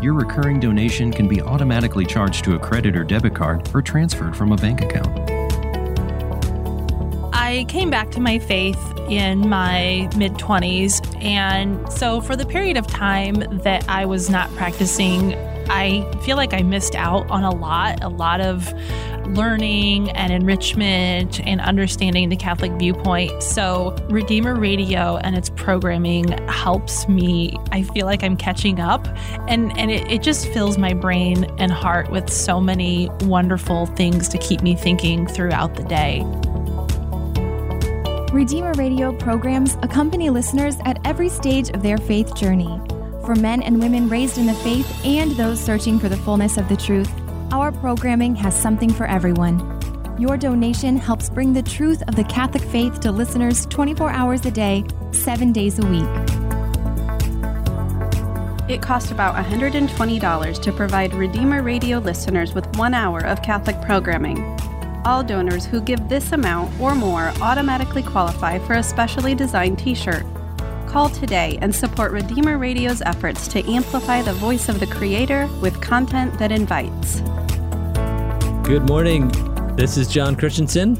[0.00, 4.36] Your recurring donation can be automatically charged to a credit or debit card or transferred
[4.36, 5.08] from a bank account.
[7.34, 11.22] I came back to my faith in my mid 20s.
[11.22, 15.34] And so, for the period of time that I was not practicing
[15.70, 18.72] I feel like I missed out on a lot, a lot of
[19.34, 23.42] learning and enrichment and understanding the Catholic viewpoint.
[23.42, 27.56] So, Redeemer Radio and its programming helps me.
[27.72, 29.06] I feel like I'm catching up,
[29.48, 34.28] and, and it, it just fills my brain and heart with so many wonderful things
[34.28, 36.24] to keep me thinking throughout the day.
[38.32, 42.80] Redeemer Radio programs accompany listeners at every stage of their faith journey.
[43.24, 46.68] For men and women raised in the faith and those searching for the fullness of
[46.68, 47.10] the truth,
[47.50, 49.58] our programming has something for everyone.
[50.18, 54.50] Your donation helps bring the truth of the Catholic faith to listeners 24 hours a
[54.50, 56.02] day, 7 days a week.
[58.68, 64.42] It costs about $120 to provide Redeemer Radio listeners with one hour of Catholic programming.
[65.06, 69.94] All donors who give this amount or more automatically qualify for a specially designed t
[69.94, 70.26] shirt.
[70.86, 75.80] Call today and support Redeemer Radio's efforts to amplify the voice of the Creator with
[75.80, 77.22] content that invites.
[78.68, 79.28] Good morning.
[79.76, 80.96] This is John Christensen,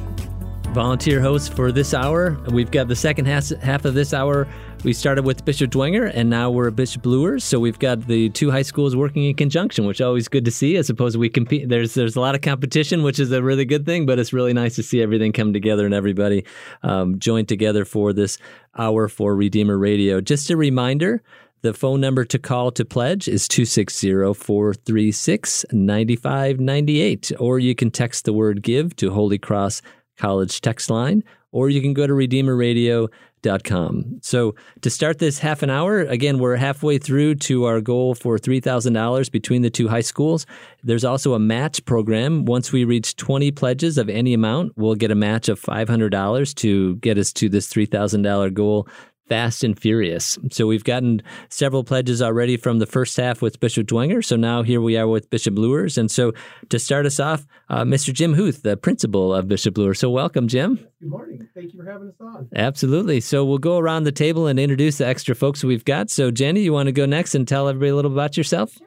[0.73, 2.39] volunteer host for this hour.
[2.51, 4.49] We've got the second half, half of this hour.
[4.85, 7.45] We started with Bishop Dwenger, and now we're Bishop Luers.
[7.45, 10.51] So we've got the two high schools working in conjunction, which is always good to
[10.51, 10.79] see.
[10.79, 13.85] As opposed we compete, there's there's a lot of competition, which is a really good
[13.85, 14.07] thing.
[14.07, 16.47] But it's really nice to see everything come together and everybody
[16.83, 18.39] um, joined together for this
[18.79, 20.23] hour for Redeemer Radio.
[20.23, 21.23] Just a reminder.
[21.63, 27.33] The phone number to call to pledge is 260 436 9598.
[27.41, 29.83] Or you can text the word give to Holy Cross
[30.17, 34.19] College text line, or you can go to redeemerradio.com.
[34.23, 38.37] So to start this half an hour, again, we're halfway through to our goal for
[38.37, 40.45] $3,000 between the two high schools.
[40.83, 42.45] There's also a match program.
[42.45, 46.97] Once we reach 20 pledges of any amount, we'll get a match of $500 to
[46.97, 48.89] get us to this $3,000 goal
[49.29, 50.39] fast and furious.
[50.51, 54.25] So we've gotten several pledges already from the first half with Bishop Dwenger.
[54.25, 55.99] So now here we are with Bishop Luers.
[55.99, 56.33] And so
[56.69, 58.13] to start us off, uh, Mr.
[58.13, 59.99] Jim Huth, the principal of Bishop Luers.
[59.99, 60.77] So welcome, Jim.
[61.01, 61.49] Good morning.
[61.55, 62.49] Thank you for having us on.
[62.55, 63.21] Absolutely.
[63.21, 66.11] So we'll go around the table and introduce the extra folks we've got.
[66.11, 68.73] So Jenny, you want to go next and tell everybody a little about yourself?
[68.73, 68.87] Sure.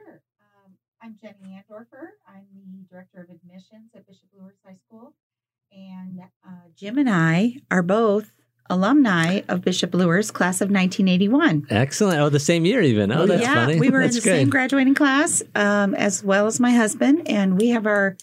[0.66, 2.10] Um, I'm Jenny Andorfer.
[2.28, 5.14] I'm the director of admissions at Bishop Luers High School.
[5.72, 8.32] And uh, Jim and I are both
[8.72, 11.68] alumni of Bishop Luers, class of 1981.
[11.70, 12.20] Excellent.
[12.20, 13.12] Oh, the same year even.
[13.12, 13.80] Oh, that's yeah, funny.
[13.80, 14.38] we were that's in the great.
[14.40, 18.16] same graduating class, um, as well as my husband, and we have our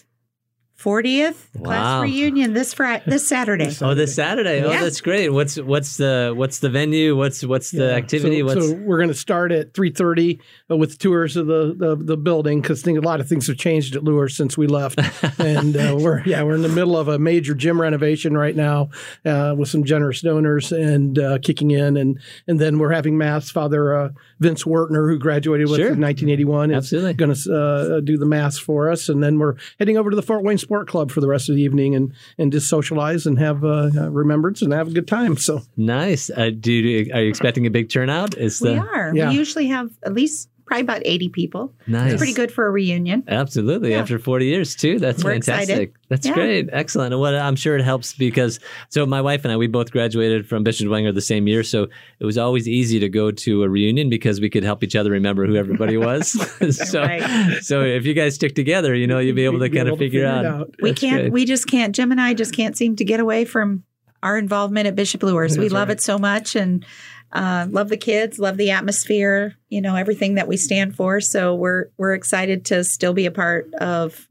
[0.83, 1.63] 40th Wow.
[1.65, 3.69] class reunion this Friday, this Saturday.
[3.81, 4.63] Oh, this Saturday.
[4.63, 4.81] Oh, Yeah.
[4.83, 5.29] that's great.
[5.29, 7.17] What's what's the what's the venue?
[7.17, 7.91] What's what's the Yeah.
[7.95, 8.39] activity?
[8.39, 10.39] So, what's so we're going to start at three thirty
[10.69, 14.03] with tours of the the, the building because a lot of things have changed at
[14.05, 14.99] Lure since we left,
[15.39, 18.89] and uh, we're yeah we're in the middle of a major gym renovation right now
[19.25, 23.49] uh, with some generous donors and uh, kicking in, and and then we're having mass.
[23.49, 25.91] Father uh, Vince Wertner, who graduated with Sure.
[25.91, 29.39] in nineteen eighty one, is going to uh, do the mass for us, and then
[29.39, 31.95] we're heading over to the Fort Wayne Sport Club for the rest of the evening
[31.95, 35.35] and and just socialize and have uh, uh, remembrance and have a good time.
[35.35, 35.61] So.
[35.75, 36.29] nice.
[36.29, 38.37] Uh, do you, are you expecting a big turnout?
[38.37, 39.11] Is we the are.
[39.15, 39.29] Yeah.
[39.29, 41.73] We usually have at least probably about 80 people.
[41.87, 42.13] nice?
[42.13, 43.23] It's pretty good for a reunion.
[43.27, 43.91] Absolutely.
[43.91, 43.99] Yeah.
[44.01, 44.99] After 40 years, too.
[44.99, 45.63] That's We're fantastic.
[45.69, 45.93] excited.
[46.09, 46.33] That's Yeah.
[46.33, 46.69] great.
[46.71, 47.13] Excellent.
[47.13, 50.47] And what I'm sure it helps because, so my wife and I, we both graduated
[50.47, 51.63] from Bishop Dwenger the same year.
[51.63, 51.87] So
[52.19, 55.09] it was always easy to go to a reunion because we could help each other
[55.11, 56.29] remember who everybody was.
[56.89, 57.57] so, Right.
[57.61, 59.95] so if you guys stick together, you know, you'll be able to Be kind able
[59.95, 60.75] of to figure it out.
[60.81, 61.21] We That's can't.
[61.23, 61.31] great.
[61.33, 61.95] We just can't.
[61.95, 63.83] Jim and I just can't seem to get away from
[64.21, 65.57] our involvement at Bishop Luers.
[65.57, 65.97] we love right.
[65.97, 66.85] it so much and
[67.31, 69.55] uh, love the kids, love the atmosphere.
[69.69, 71.21] You know everything that we stand for.
[71.21, 74.27] So we're we're excited to still be a part of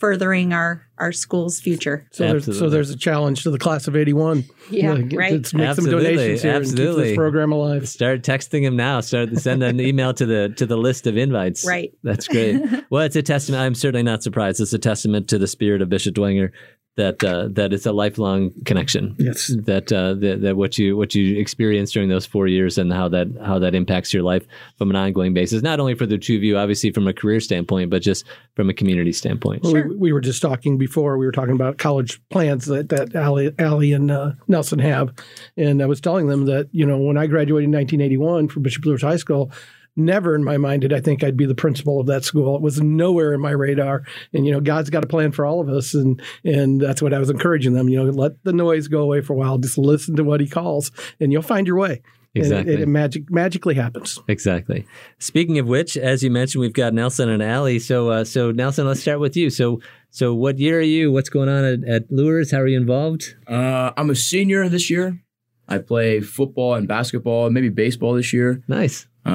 [0.00, 2.06] furthering our our school's future.
[2.10, 4.44] So there's, so there's a challenge to the class of 81.
[4.70, 5.32] Yeah, get- right.
[5.32, 7.04] Let's make Absolutely, some donations here and keep absolutely.
[7.04, 7.88] this program alive.
[7.88, 9.00] Start texting him now.
[9.00, 11.66] Start send an email to the to the list of invites.
[11.66, 11.92] Right.
[12.02, 12.60] That's great.
[12.90, 13.62] well, it's a testament.
[13.62, 14.60] I'm certainly not surprised.
[14.60, 16.50] It's a testament to the spirit of Bishop Dwenger
[16.96, 19.14] that uh, that it's a lifelong connection.
[19.18, 19.52] Yes.
[19.64, 23.08] That, uh, that that what you what you experienced during those four years and how
[23.08, 24.44] that how that impacts your life
[24.76, 25.62] from an ongoing basis.
[25.62, 28.68] Not only for the two of you, obviously from a career standpoint, but just from
[28.68, 29.62] a community standpoint.
[29.62, 31.16] Well, we, we were just talking before.
[31.16, 35.14] We were talking about college plans that that Allie, Allie and uh, Nelson have,
[35.56, 38.84] and I was telling them that you know when I graduated in 1981 from Bishop
[38.84, 39.52] Luers High School,
[39.96, 42.56] never in my mind did I think I'd be the principal of that school.
[42.56, 44.02] It was nowhere in my radar.
[44.32, 47.12] And you know, God's got a plan for all of us, and and that's what
[47.14, 47.88] I was encouraging them.
[47.88, 49.58] You know, let the noise go away for a while.
[49.58, 52.02] Just listen to what He calls, and you'll find your way.
[52.32, 52.74] And it- Exactly.
[52.74, 54.18] it, magic magically happens.
[54.28, 54.86] Exactly.
[55.18, 57.80] Speaking of which, as you mentioned, we've got Nelson and Allie.
[57.80, 59.50] So, uh, so Nelson, let's start with you.
[59.50, 61.10] So, so what year are you?
[61.10, 62.52] What's going on at, at Luers?
[62.52, 63.34] How are you involved?
[63.48, 65.20] Uh, I'm a senior this year.
[65.68, 68.62] I play football and basketball, maybe baseball this year.
[68.68, 69.08] Nice.
[69.26, 69.30] Uh,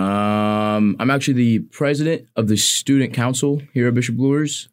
[0.76, 4.68] Um, I'm actually the president of the student council here at Bishop Luers,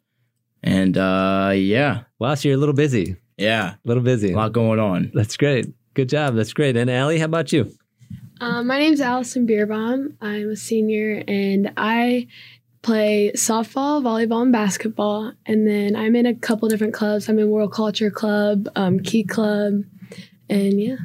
[0.61, 3.15] and uh, yeah, Wow, so you're a little busy.
[3.37, 4.33] yeah, A little busy.
[4.33, 5.11] a lot going on.
[5.13, 5.67] That's great.
[5.93, 6.35] Good job.
[6.35, 6.75] That's great.
[6.75, 7.71] And Allie, how about you?
[8.41, 10.15] Um, my is Allison Beerbaum.
[10.19, 12.27] I'm a senior and I
[12.81, 15.31] play softball, volleyball, and basketball.
[15.45, 17.29] And then I'm in a couple different clubs.
[17.29, 19.83] I'm in World Culture Club, um, Key Club,
[20.49, 20.97] and yeah.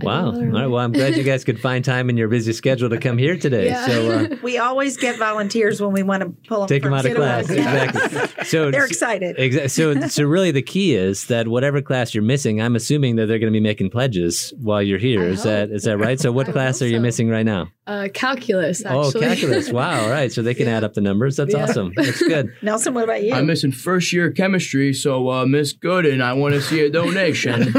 [0.00, 0.26] I do Wow.
[0.32, 0.66] All right.
[0.66, 3.36] Well, I'm glad you guys could find time in your busy schedule to come here
[3.36, 3.66] today.
[3.66, 3.86] Yeah.
[3.86, 6.68] So uh, We always get volunteers when we want to pull them.
[6.68, 7.46] take them out of class.
[7.46, 7.88] sit-around.
[7.88, 8.44] Exactly.
[8.44, 9.36] So They're excited.
[9.38, 9.68] Exactly.
[9.68, 13.38] So, so really, the key is that whatever class you're missing, I'm assuming that they're
[13.38, 15.22] going to be making pledges while you're here.
[15.22, 15.76] I Is that hope.
[15.76, 16.18] is that right?
[16.18, 17.02] So, what I class are you so.
[17.02, 17.68] missing right now?
[17.86, 19.22] Uh, calculus, actually.
[19.24, 19.70] Oh, calculus.
[19.72, 20.02] Wow.
[20.04, 20.30] All right.
[20.32, 21.36] So they can add up the numbers.
[21.36, 21.64] That's Yeah.
[21.64, 21.92] awesome.
[21.96, 22.54] That's good.
[22.62, 23.34] Nelson, what about you?
[23.34, 27.72] I'm missing first year chemistry, so uh, Miss Gooden, I want to see a donation.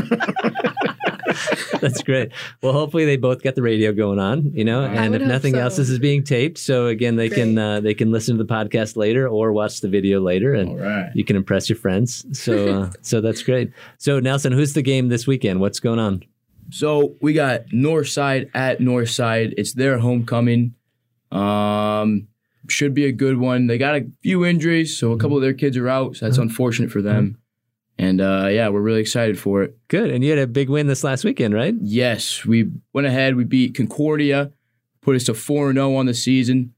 [1.80, 2.32] That's great.
[2.62, 5.62] Well, hopefully they both get the radio going on, you know, and if nothing so.
[5.62, 6.58] else, this is being taped.
[6.58, 9.90] So again, they can uh, they can listen to the podcast later or watch the
[9.90, 11.10] video later, and All right.
[11.14, 12.26] you can impress your friends.
[12.38, 13.72] So uh, so that's great.
[13.98, 15.60] So Nelson, who's the game this weekend?
[15.60, 16.24] What's going on?
[16.70, 19.54] So we got Northside at Northside.
[19.58, 20.76] It's their homecoming.
[21.32, 22.28] Um,
[22.70, 23.68] should be a good one.
[23.68, 26.16] They got a few injuries, so a couple of their kids are out.
[26.16, 27.38] So that's unfortunate for them.
[28.02, 29.78] And uh, yeah, we're really excited for it.
[29.88, 30.10] Good.
[30.10, 31.76] And you had a big win this last weekend, right?
[31.80, 33.36] Yes, we went ahead.
[33.36, 34.52] We beat Concordia,
[35.02, 36.74] put us to 4 0 on the season.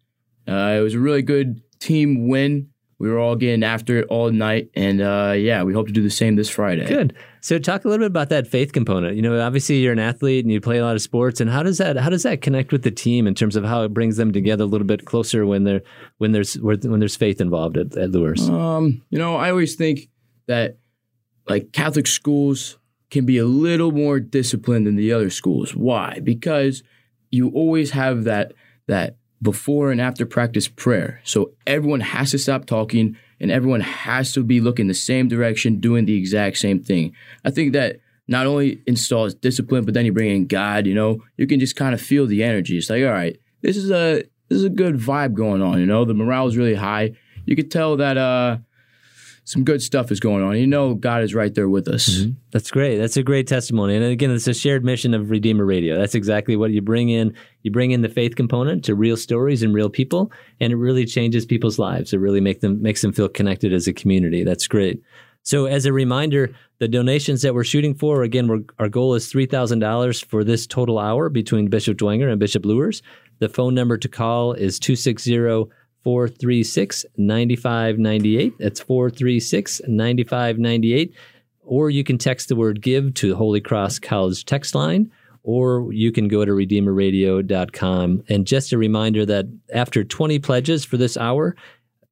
[0.45, 2.67] Uh, it was a really good team win.
[2.99, 6.01] We were all getting after it all night, and uh, yeah, we hope to do
[6.01, 6.85] the same this Friday.
[6.85, 7.15] Good.
[7.39, 9.15] So talk a little bit about that faith component.
[9.15, 11.63] You know, obviously you're an athlete and you play a lot of sports, and how
[11.63, 14.17] does that how does that connect with the team in terms of how it brings
[14.17, 15.81] them together a little bit closer when there
[16.17, 18.49] when there's when there's faith involved at, at Luers?
[18.49, 20.09] Um, you know, I always think
[20.47, 20.77] that
[21.47, 22.77] like Catholic schools
[23.09, 25.75] can be a little more disciplined than the other schools.
[25.75, 26.19] Why?
[26.23, 26.83] Because
[27.31, 28.53] you always have that
[28.87, 31.21] that before and after practice prayer.
[31.23, 35.79] So everyone has to stop talking and everyone has to be looking the same direction,
[35.79, 37.13] doing the exact same thing.
[37.43, 41.21] I think that not only installs discipline, but then you bring in God, you know,
[41.37, 42.77] you can just kind of feel the energy.
[42.77, 45.85] It's like, all right, this is a this is a good vibe going on, you
[45.85, 46.05] know.
[46.05, 47.11] The morale is really high.
[47.45, 48.57] You could tell that uh
[49.45, 50.57] some good stuff is going on.
[50.57, 52.09] You know, God is right there with us.
[52.09, 52.31] Mm-hmm.
[52.51, 52.97] That's great.
[52.97, 53.95] That's a great testimony.
[53.95, 55.97] And again, it's a shared mission of Redeemer Radio.
[55.97, 57.35] That's exactly what you bring in.
[57.63, 61.05] You bring in the faith component to real stories and real people, and it really
[61.05, 62.13] changes people's lives.
[62.13, 64.43] It really make them makes them feel connected as a community.
[64.43, 65.01] That's great.
[65.45, 69.45] So, as a reminder, the donations that we're shooting for, again, our goal is three
[69.45, 73.01] thousand dollars for this total hour between Bishop Dwenger and Bishop Luers.
[73.39, 75.37] The phone number to call is 260
[76.03, 78.57] 436 9598.
[78.59, 81.13] That's 436 9598
[81.65, 85.11] or you can text the word give to the Holy Cross College text line,
[85.43, 88.23] or you can go to redeemerradio.com.
[88.29, 91.55] And just a reminder that after 20 pledges for this hour,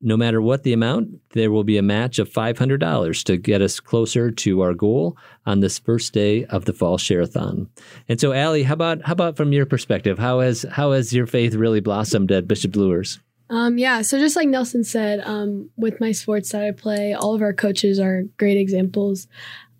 [0.03, 3.79] no matter what the amount, there will be a match of $500 to get us
[3.79, 7.69] closer to our goal on this first day of the fall share-a-thon.
[8.09, 10.17] And so, Allie, how about how about from your perspective?
[10.17, 13.19] How has how has your faith really blossomed at Bishop Luers?
[13.51, 17.35] Um, yeah, so just like Nelson said, um, with my sports that I play, all
[17.35, 19.27] of our coaches are great examples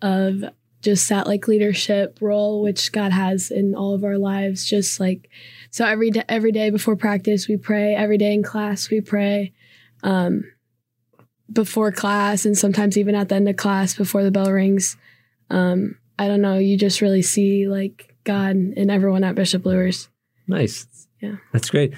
[0.02, 0.44] of
[0.82, 4.66] just that like leadership role which God has in all of our lives.
[4.66, 5.30] Just like
[5.70, 7.94] so, every day, every day before practice we pray.
[7.94, 9.54] Every day in class we pray.
[10.02, 10.44] Um,
[11.50, 14.96] before class and sometimes even at the end of class before the bell rings.
[15.48, 16.58] Um, I don't know.
[16.58, 20.08] You just really see like God and everyone at Bishop Luers.
[20.46, 20.86] Nice.
[21.20, 21.36] Yeah.
[21.52, 21.94] That's great.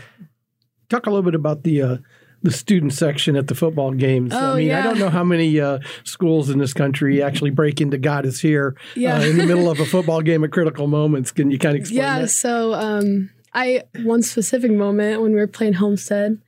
[0.95, 1.97] Talk a little bit about the uh,
[2.43, 4.33] the student section at the football games.
[4.35, 7.81] Oh, I mean, I don't know how many uh, schools in this country actually break
[7.81, 9.17] into God is here Yeah.
[9.17, 11.33] uh, in the middle of a football game at critical moments.
[11.33, 12.29] Can you kind of explain yeah that?
[12.29, 16.41] so um i one specific moment when we were playing homestead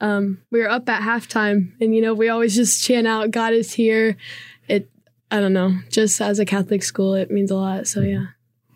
[0.00, 3.52] um we were up at halftime and you know we always just chant out god
[3.52, 4.16] is here
[4.68, 4.90] it
[5.30, 8.26] i don't know just as a catholic school it means a lot so yeah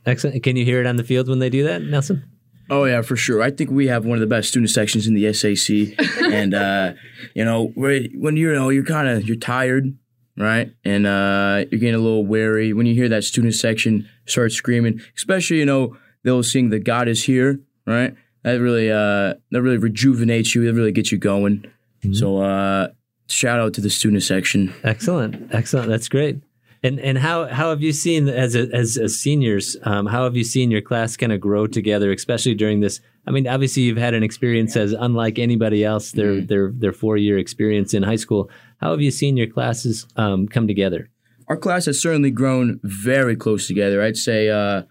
[0.06, 0.42] Excellent.
[0.42, 2.24] Can you hear it on the field when they do that, Nelson?
[2.70, 3.42] Oh yeah, for sure.
[3.42, 5.98] I think we have one of the best student sections in the SAC,
[6.32, 6.92] and uh,
[7.34, 9.96] you know, when you know you're kind of you're tired,
[10.36, 14.52] right, and uh, you're getting a little wary when you hear that student section start
[14.52, 18.14] screaming, especially you know they'll sing the God is here, right?
[18.42, 20.64] That really uh, that really rejuvenates you.
[20.64, 21.66] That really gets you going.
[22.12, 22.88] So uh,
[23.28, 24.74] shout out to the student section.
[24.82, 25.88] Excellent, excellent.
[25.88, 26.40] That's great.
[26.84, 29.76] And and how how have you seen as a, as, as seniors?
[29.84, 33.00] Um, how have you seen your class kind of grow together, especially during this?
[33.26, 36.10] I mean, obviously you've had an experience as unlike anybody else.
[36.10, 38.50] Their their their four year experience in high school.
[38.80, 41.08] How have you seen your classes um, come together?
[41.52, 44.02] our class has certainly grown very close together.
[44.02, 44.84] I'd say, uh,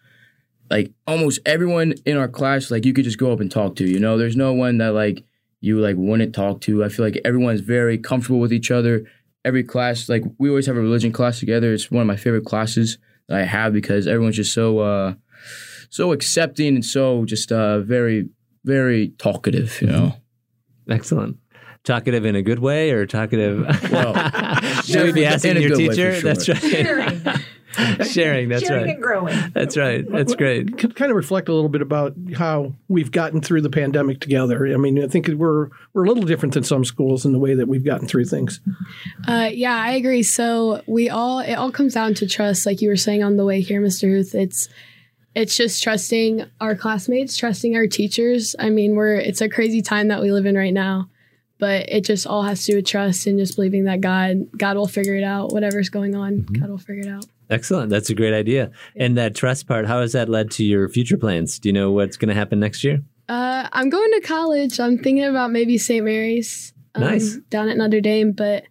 [0.70, 3.84] like almost everyone in our class, like you could just go up and talk to.
[3.84, 5.24] You know, there's no one that like
[5.60, 6.84] you like wouldn't talk to.
[6.84, 9.06] I feel like everyone's very comfortable with each other.
[9.44, 11.74] Every class, like we always have a religion class together.
[11.74, 15.14] It's one of my favorite classes that I have because everyone's just so uh,
[15.90, 18.30] so accepting and so just uh, very
[18.64, 19.82] very talkative.
[19.82, 20.16] You know.
[20.90, 21.38] Excellent.
[21.84, 23.66] Talkative in a good way or talkative?
[23.92, 24.14] Well,
[24.84, 26.14] Should we be asking your good way for teacher?
[26.14, 26.34] sure.
[26.34, 27.42] That's right.
[27.74, 28.04] Sharing.
[28.04, 28.94] Sharing, that's Sharing right.
[28.96, 29.52] and growing.
[29.54, 30.10] That's right.
[30.10, 30.78] That's great.
[30.78, 34.68] Could kind of reflect a little bit about how we've gotten through the pandemic together.
[34.68, 37.54] I mean, I think we're we're a little different than some schools in the way
[37.56, 38.60] that we've gotten through things.
[39.28, 40.24] Uh, yeah, I agree.
[40.24, 43.46] So we all it all comes down to trust, like you were saying on the
[43.46, 44.10] way here, Mr.
[44.10, 44.36] Huth.
[44.36, 44.68] It's
[45.34, 48.56] it's just trusting our classmates, trusting our teachers.
[48.60, 51.10] I mean, we're it's a crazy time that we live in right now,
[51.62, 54.76] but it just all has to do with trust and just believing that God God
[54.76, 55.54] will figure it out.
[55.54, 57.26] Whatever's going on, God will figure it out.
[57.52, 57.90] Excellent.
[57.92, 58.72] That's a great idea.
[58.96, 61.60] And that trust part, how has that led to your future plans?
[61.60, 63.02] Do you know what's going to happen next year?
[63.30, 64.80] Uh, I'm going to college.
[64.80, 66.04] I'm thinking about maybe St.
[66.04, 66.74] Mary's.
[66.96, 67.38] um, Nice.
[67.50, 68.64] Down at Notre Dame, but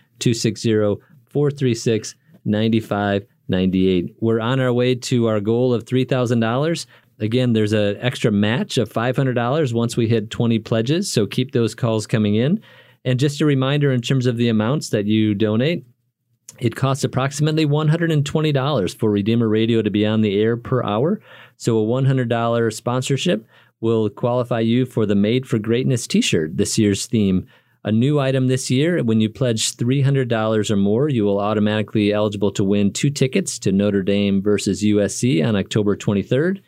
[2.47, 4.15] 260-436-9598.
[4.19, 6.85] We're on our way to our goal of $3,000.
[7.19, 11.73] Again, there's an extra match of $500 once we hit 20 pledges, so keep those
[11.73, 12.61] calls coming in.
[13.05, 15.85] And just a reminder in terms of the amounts that you donate,
[16.59, 21.21] it costs approximately $120 for Redeemer Radio to be on the air per hour.
[21.57, 23.45] So a $100 sponsorship
[23.81, 27.47] will qualify you for the Made for Greatness t shirt, this year's theme.
[27.85, 32.13] A new item this year, when you pledge $300 or more, you will automatically be
[32.13, 36.61] eligible to win two tickets to Notre Dame versus USC on October 23rd.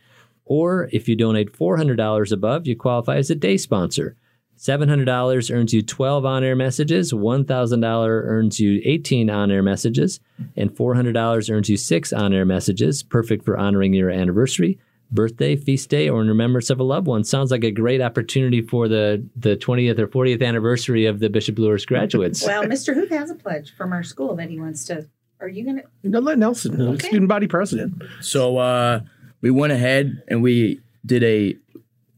[0.46, 4.16] Or if you donate $400 above, you qualify as a day sponsor.
[4.60, 10.20] $700 earns you 12 on air messages, $1,000 earns you 18 on air messages,
[10.56, 14.78] and $400 earns you six on air messages, perfect for honoring your anniversary,
[15.12, 17.24] birthday, feast day, or in remembrance of a loved one.
[17.24, 21.58] Sounds like a great opportunity for the, the 20th or 40th anniversary of the Bishop
[21.58, 22.46] Luers graduates.
[22.46, 22.94] Well, Mr.
[22.94, 25.08] Huth has a pledge from our school that he wants to.
[25.40, 25.84] Are you going to?
[26.04, 27.08] No, let Nelson, Okay.
[27.08, 28.02] student body president.
[28.22, 29.02] So uh,
[29.42, 31.56] we went ahead and we did a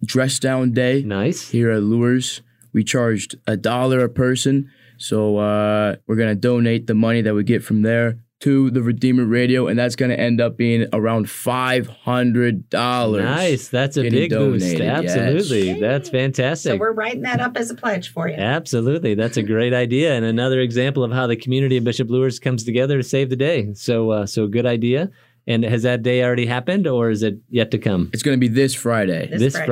[0.06, 1.04] dress down day.
[1.04, 1.50] Nice.
[1.50, 2.42] Here at Luers,
[2.74, 4.72] we charged a dollar a person.
[4.98, 9.26] So uh, we're gonna donate the money that we get from there to the Redeemer
[9.26, 13.24] Radio, and that's gonna end up being around five hundred dollars.
[13.24, 13.68] Nice.
[13.68, 14.66] That's a Getting big boost.
[14.78, 15.16] donated, yes.
[15.18, 15.80] Absolutely.
[15.80, 16.72] That's fantastic.
[16.72, 18.36] So we're writing that up as a pledge for you.
[18.36, 19.14] Absolutely.
[19.16, 22.64] That's a great idea and another example of how the community of Bishop Luers comes
[22.64, 23.74] together to save the day.
[23.74, 25.12] So uh, so good idea.
[25.48, 28.10] And has that day already happened or is it yet to come?
[28.14, 29.28] It's gonna be this Friday.
[29.28, 29.66] This This Friday.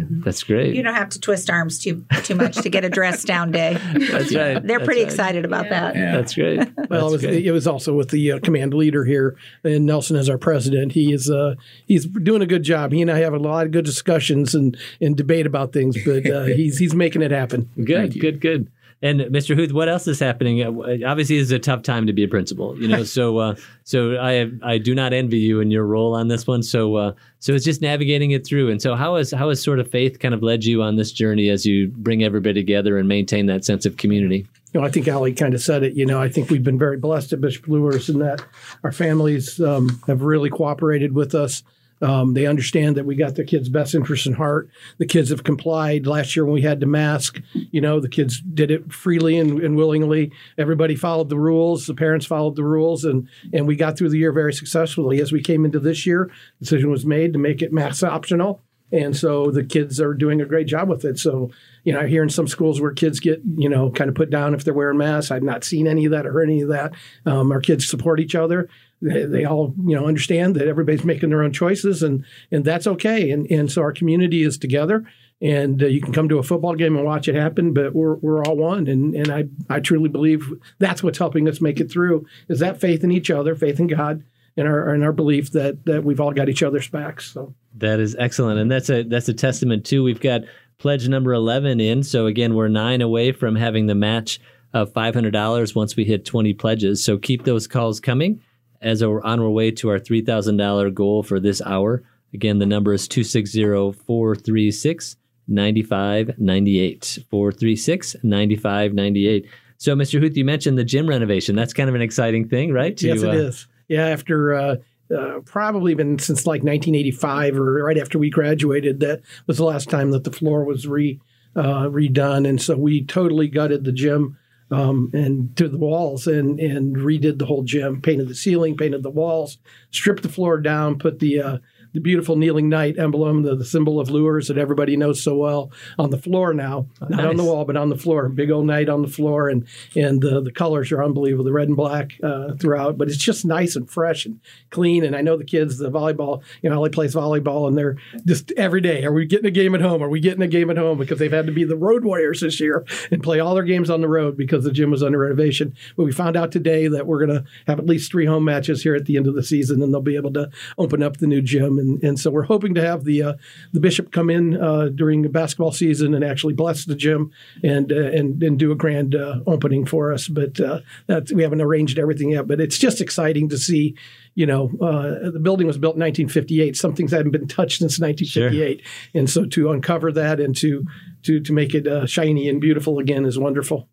[0.00, 0.06] Friday.
[0.10, 0.74] That's great.
[0.74, 3.78] You don't have to twist arms too too much to get a dress down day.
[3.94, 4.54] That's right.
[4.54, 5.10] They're That's pretty right.
[5.10, 5.94] excited about that.
[5.94, 6.16] Yeah.
[6.16, 6.58] That's great.
[6.58, 7.46] Well, That's it was, great.
[7.46, 10.92] it was also with the uh, command leader here, and Nelson as our president.
[10.92, 11.54] He is uh,
[11.86, 12.92] he's doing a good job.
[12.92, 16.28] He and I have a lot of good discussions and, and debate about things, but
[16.30, 17.70] uh, he's he's making it happen.
[17.82, 18.70] Good, good, good.
[19.02, 19.56] And Mr.
[19.56, 20.62] Huth, what else is happening?
[20.62, 23.02] Uh, Obviously, it's a tough time to be a principal, you know.
[23.02, 26.62] So, uh, so I I do not envy you in your role on this one.
[26.62, 28.70] So, uh, so it's just navigating it through.
[28.70, 31.10] And so, how has how has sort of faith kind of led you on this
[31.10, 34.46] journey as you bring everybody together and maintain that sense of community?
[34.72, 35.94] You know, I think Ali kind of said it.
[35.94, 38.44] You know, I think we've been very blessed at Bishop Luers in that
[38.84, 41.64] our families um, have really cooperated with us.
[42.02, 44.68] Um, they understand that we got their kids' best interests in heart.
[44.98, 46.06] The kids have complied.
[46.06, 49.60] Last year when we had to mask, you know, the kids did it freely and,
[49.62, 50.32] and willingly.
[50.58, 51.86] Everybody followed the rules.
[51.86, 55.20] The parents followed the rules, and and we got through the year very successfully.
[55.20, 58.60] As we came into this year, the decision was made to make it mask optional.
[58.92, 61.18] And so the kids are doing a great job with it.
[61.18, 61.50] So,
[61.82, 64.28] you know, I hear in some schools where kids get, you know, kind of put
[64.28, 65.30] down if they're wearing masks.
[65.30, 66.92] I've not seen any of that or heard any of that.
[67.24, 68.68] Um, our kids support each other.
[69.02, 73.32] They, all, you know, understand that everybody's making their own choices, and and that's okay.
[73.32, 75.04] And and so our community is together,
[75.40, 77.74] and uh, you can come to a football game and watch it happen.
[77.74, 80.48] But we're we're all one, and and I I truly believe
[80.78, 83.88] that's what's helping us make it through is that faith in each other, faith in
[83.88, 84.22] God,
[84.56, 87.32] and our and our belief that that we've all got each other's backs.
[87.32, 87.54] So.
[87.78, 90.04] That is excellent, and that's a that's a testament too.
[90.04, 90.42] We've got
[90.78, 94.40] pledge number eleven in, so again, we're nine away from having the match
[94.72, 97.02] of five hundred dollars once we hit twenty pledges.
[97.02, 98.40] So keep those calls coming
[98.82, 102.02] as we're on our way to our three thousand dollar goal for this hour.
[102.34, 105.16] Again, the number is 260 436
[105.48, 107.18] 9598.
[107.30, 109.46] 436 9598.
[109.76, 110.20] So, Mr.
[110.20, 111.56] Huth, you mentioned the gym renovation.
[111.56, 112.96] That's kind of an exciting thing, right?
[112.96, 113.66] To, yes, it uh, is.
[113.88, 114.76] Yeah, after uh,
[115.14, 119.90] uh, probably been since like 1985 or right after we graduated, that was the last
[119.90, 121.20] time that the floor was re
[121.54, 124.38] uh, redone, and so we totally gutted the gym
[124.72, 129.02] um, and to the walls and and redid the whole gym, painted the ceiling, painted
[129.02, 129.58] the walls,
[129.90, 131.58] stripped the floor down, put the uh,
[131.92, 135.70] the beautiful kneeling knight emblem, the, the, symbol of Luers that everybody knows so well,
[135.98, 137.26] on the floor now, oh, not nice.
[137.26, 138.28] on the wall, but on the floor.
[138.28, 141.68] Big old knight on the floor, and and the the colors are unbelievable, the red
[141.68, 142.98] and black uh, throughout.
[142.98, 144.40] But it's just nice and fresh and
[144.70, 145.04] clean.
[145.04, 148.52] And I know the kids, the volleyball, you know, Ollie plays volleyball, and they're just
[148.52, 149.04] every day.
[149.04, 150.02] Are we getting a game at home?
[150.02, 150.98] Are we getting a game at home?
[150.98, 153.90] Because they've had to be the road warriors this year and play all their games
[153.90, 155.74] on the road because the gym was under renovation.
[155.96, 158.82] But we found out today that we're going to have at least three home matches
[158.82, 161.26] here at the end of the season, and they'll be able to open up the
[161.26, 161.78] new gym.
[161.82, 163.32] And, and so we're hoping to have the uh,
[163.72, 167.30] the bishop come in uh, during the basketball season and actually bless the gym
[167.62, 170.28] and uh, and and do a grand uh, opening for us.
[170.28, 172.46] But uh, that we haven't arranged everything yet.
[172.46, 173.96] But it's just exciting to see.
[174.34, 176.74] You know, uh, the building was built in 1958.
[176.74, 179.20] Some things hadn't been touched since 1958, sure.
[179.20, 180.86] and so to uncover that and to
[181.24, 183.90] to to make it shiny and beautiful again is wonderful.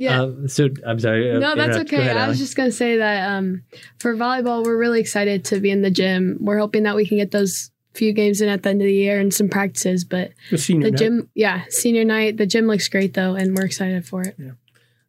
[0.00, 0.22] Yeah.
[0.22, 1.30] Um, so I'm sorry.
[1.30, 1.98] Uh, no, that's okay.
[1.98, 3.64] Ahead, I was just gonna say that um,
[3.98, 6.38] for volleyball, we're really excited to be in the gym.
[6.40, 8.94] We're hoping that we can get those few games in at the end of the
[8.94, 10.04] year and some practices.
[10.04, 12.38] But the, the gym, yeah, senior night.
[12.38, 14.36] The gym looks great though, and we're excited for it.
[14.38, 14.52] Yeah.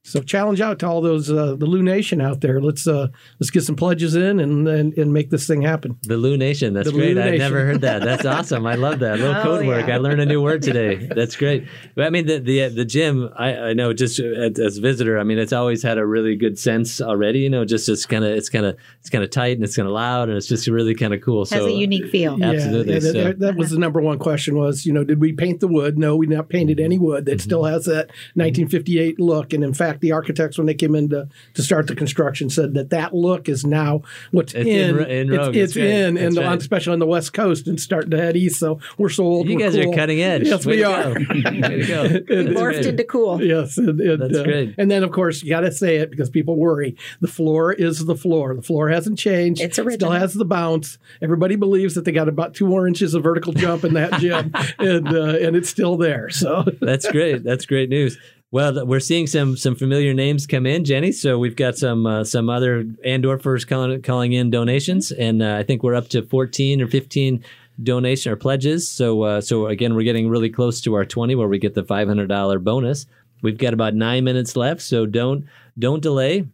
[0.03, 2.59] So challenge out to all those uh, the Lou Nation out there.
[2.59, 5.99] Let's uh, let's get some pledges in and, and and make this thing happen.
[6.03, 6.73] The Lou Nation.
[6.73, 7.17] That's the great.
[7.19, 8.01] I've never heard that.
[8.01, 8.65] That's awesome.
[8.65, 9.19] I love that.
[9.19, 9.87] A little oh, code work.
[9.87, 9.95] Yeah.
[9.95, 10.95] I learned a new word today.
[11.15, 11.67] That's great.
[11.93, 13.29] But I mean the the the gym.
[13.37, 15.19] I, I know just as, as a visitor.
[15.19, 17.41] I mean it's always had a really good sense already.
[17.41, 19.75] You know, just it's kind of it's kind of it's kind of tight and it's
[19.75, 21.41] kind of loud and it's just really kind of cool.
[21.41, 22.39] Has so, a unique feel.
[22.39, 22.93] Yeah, absolutely.
[22.93, 23.33] Yeah, that, so.
[23.33, 24.57] that, was the number one question.
[24.57, 25.99] Was you know did we paint the wood?
[25.99, 27.25] No, we not painted any wood.
[27.25, 27.39] That mm-hmm.
[27.39, 29.53] still has that 1958 look.
[29.53, 32.73] And in fact, the architects when they came in to, to start the construction said
[32.73, 36.57] that that look is now what's it's in, in, in it's, it's in, and right.
[36.57, 38.59] especially on the West Coast and starting to head east.
[38.59, 39.49] So we're so old.
[39.49, 39.91] You guys cool.
[39.91, 40.43] are cutting edge.
[40.43, 41.09] Yes, Way we are.
[41.13, 42.03] Way to go.
[42.51, 43.43] Morphed into cool.
[43.43, 44.75] Yes, and, and, that's uh, great.
[44.77, 46.95] And then of course you got to say it because people worry.
[47.19, 48.55] The floor is the floor.
[48.55, 49.61] The floor hasn't changed.
[49.61, 50.11] It's original.
[50.11, 50.97] Still has the bounce.
[51.21, 54.53] Everybody believes that they got about two more inches of vertical jump in that gym,
[54.79, 56.29] and uh, and it's still there.
[56.29, 57.43] So that's great.
[57.43, 58.17] That's great news.
[58.53, 61.13] Well, we're seeing some some familiar names come in, Jenny.
[61.13, 65.63] So we've got some uh, some other Andorfers calling calling in donations, and uh, I
[65.63, 67.45] think we're up to fourteen or fifteen
[67.81, 68.89] donation or pledges.
[68.89, 71.83] So uh, so again, we're getting really close to our twenty, where we get the
[71.83, 73.05] five hundred dollar bonus.
[73.41, 75.45] We've got about nine minutes left, so don't
[75.79, 76.45] don't delay.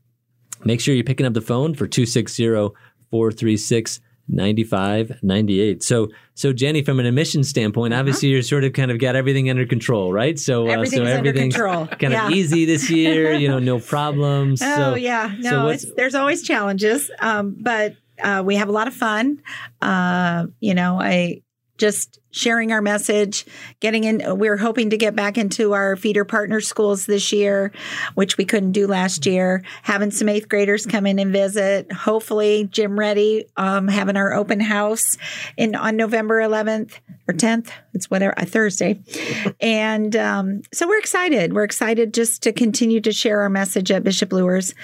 [0.63, 2.73] Make sure you're picking up the phone for 260
[3.11, 7.99] 436 95 98 so so jenny from an emissions standpoint uh-huh.
[7.99, 10.39] obviously you're sort of kind of got everything under control right?
[10.39, 12.27] So uh, so everything's kind yeah.
[12.27, 14.61] of easy this year you know no problems.
[14.61, 15.33] Oh so, yeah.
[15.39, 19.41] no so there's always challenges um, but uh, we have a lot of fun.
[19.81, 21.41] Uh, you know i
[21.77, 23.45] just sharing our message,
[23.79, 24.21] getting in.
[24.37, 27.71] We're hoping to get back into our feeder partner schools this year,
[28.15, 29.63] which we couldn't do last year.
[29.83, 31.91] Having some eighth graders come in and visit.
[31.91, 33.45] Hopefully, gym ready.
[33.57, 35.17] Um, having our open house
[35.57, 37.69] in on November 11th or 10th.
[37.93, 39.01] It's whatever a Thursday,
[39.59, 41.53] and um, so we're excited.
[41.53, 44.75] We're excited just to continue to share our message at Bishop Luers.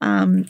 [0.00, 0.46] Um,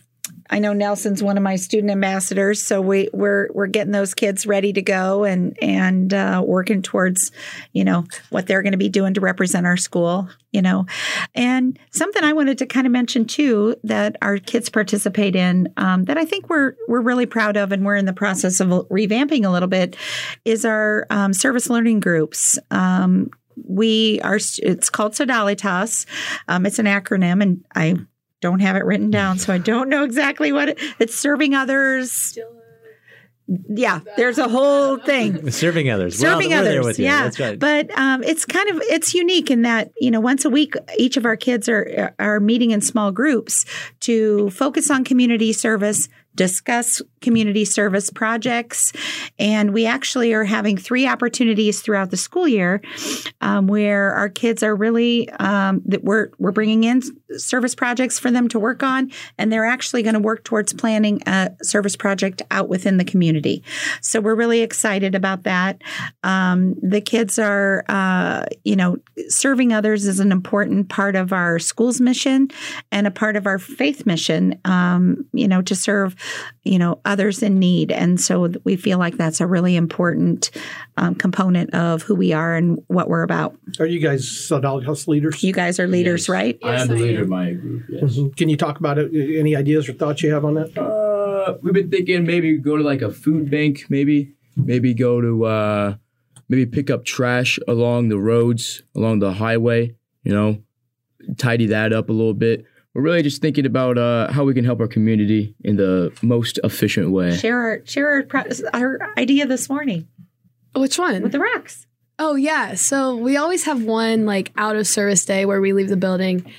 [0.50, 4.46] I know Nelson's one of my student ambassadors, so we, we're we're getting those kids
[4.46, 7.32] ready to go and and uh, working towards,
[7.72, 10.28] you know, what they're going to be doing to represent our school.
[10.52, 10.86] You know,
[11.34, 16.04] and something I wanted to kind of mention too that our kids participate in um,
[16.04, 19.44] that I think we're we're really proud of, and we're in the process of revamping
[19.44, 19.96] a little bit,
[20.44, 22.58] is our um, service learning groups.
[22.70, 23.30] Um,
[23.64, 26.06] we are it's called Sodalitas.
[26.48, 27.96] Um, it's an acronym, and I
[28.46, 32.38] don't have it written down, so I don't know exactly what it, it's serving others.
[33.68, 35.50] Yeah, there's a whole thing.
[35.52, 36.18] Serving others.
[36.18, 36.98] Serving well, others.
[36.98, 37.56] Yeah, that's right.
[37.56, 41.16] But um, it's kind of it's unique in that you know once a week each
[41.16, 43.64] of our kids are are meeting in small groups
[44.00, 48.92] to focus on community service, discuss community service projects.
[49.38, 52.80] And we actually are having three opportunities throughout the school year
[53.40, 57.02] um, where our kids are really, um, that we're, we're bringing in
[57.36, 59.10] service projects for them to work on.
[59.38, 63.64] And they're actually going to work towards planning a service project out within the community.
[64.00, 65.82] So we're really excited about that.
[66.22, 71.58] Um, the kids are, uh, you know, serving others is an important part of our
[71.58, 72.48] school's mission
[72.92, 76.14] and a part of our faith mission, um, you know, to serve
[76.64, 77.92] you know, others in need.
[77.92, 80.50] And so we feel like that's a really important
[80.96, 83.56] um, component of who we are and what we're about.
[83.78, 85.42] Are you guys Sodalitas leaders?
[85.42, 86.58] You guys are leaders, right?
[86.62, 87.84] I am the leader of my group.
[87.88, 88.16] Yes.
[88.16, 88.36] Mhm.
[88.36, 89.10] Can you talk about it?
[89.38, 90.76] Any ideas or thoughts you have on that?
[90.76, 95.44] Uh, we've been thinking maybe go to like a food bank, maybe maybe go to
[95.44, 95.94] uh,
[96.48, 99.94] maybe pick up trash along the roads, along the highway.
[100.24, 100.62] You know,
[101.36, 102.64] tidy that up a little bit.
[102.96, 106.58] We're really just thinking about uh, how we can help our community in the most
[106.64, 107.36] efficient way.
[107.36, 110.08] Share our share our, our idea this morning
[110.74, 111.22] Which one?
[111.22, 111.86] with the rocks.
[112.18, 112.72] Oh yeah.
[112.74, 116.50] So we always have one like out of service day where we leave the building.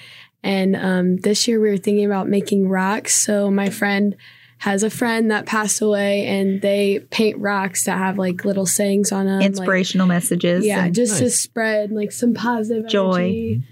[0.44, 3.16] And um, this year we were thinking about making rocks.
[3.16, 4.16] So my friend
[4.60, 9.12] has a friend that passed away and they paint rocks that have like little sayings
[9.12, 9.40] on them.
[9.40, 10.64] like- Inspirational messages.
[10.68, 13.14] yeah, and- just to spread like some positive Joy.
[13.16, 13.64] energy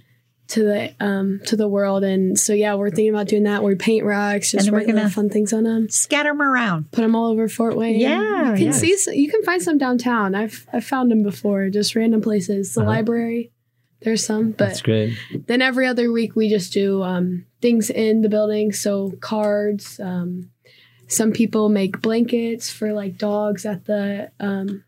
[0.48, 2.04] to the um to the world.
[2.04, 3.64] And so yeah, we're thinking about doing that.
[3.64, 5.90] Where we paint rocks, just And we're write little gonna- fun things on them.
[5.90, 6.92] scatter them around.
[6.92, 8.00] Put them all over Fort Wayne.
[8.00, 8.80] Yeah, you can yes.
[8.80, 10.36] see you can find some downtown.
[10.36, 12.74] I've I've found them before, just random places.
[12.74, 12.90] The Uh-huh.
[12.90, 13.52] library,
[14.02, 15.18] there's some, but That's great.
[15.48, 18.72] then every other week we just do um, things in the building.
[18.72, 20.00] So cards.
[20.00, 20.52] Um,
[21.08, 24.84] some people make blankets for like dogs at the um,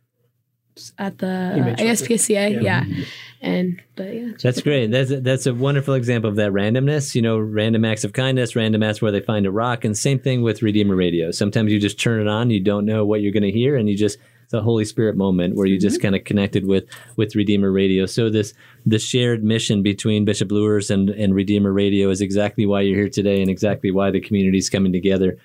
[0.98, 2.62] at the You made ASPCA.
[2.62, 2.84] Yeah.
[2.88, 3.06] Yeah.
[3.42, 4.92] and but yeah, That's great.
[4.92, 7.16] That's a, that's a wonderful example of that randomness.
[7.16, 10.20] You know, random acts of kindness, random acts where they find a rock, and same
[10.20, 11.32] thing with Redeemer Radio.
[11.32, 13.90] Sometimes you just turn it on, you don't know what you're going to hear, and
[13.90, 14.18] you just
[14.48, 16.04] it's a Holy Spirit moment where you just mm-hmm.
[16.04, 16.86] kind of connected with
[17.18, 18.06] with Redeemer Radio.
[18.06, 18.54] So this
[18.86, 23.10] the shared mission between Bishop Luers and and Redeemer Radio is exactly why you're here
[23.10, 25.38] today, and exactly why the community is coming together.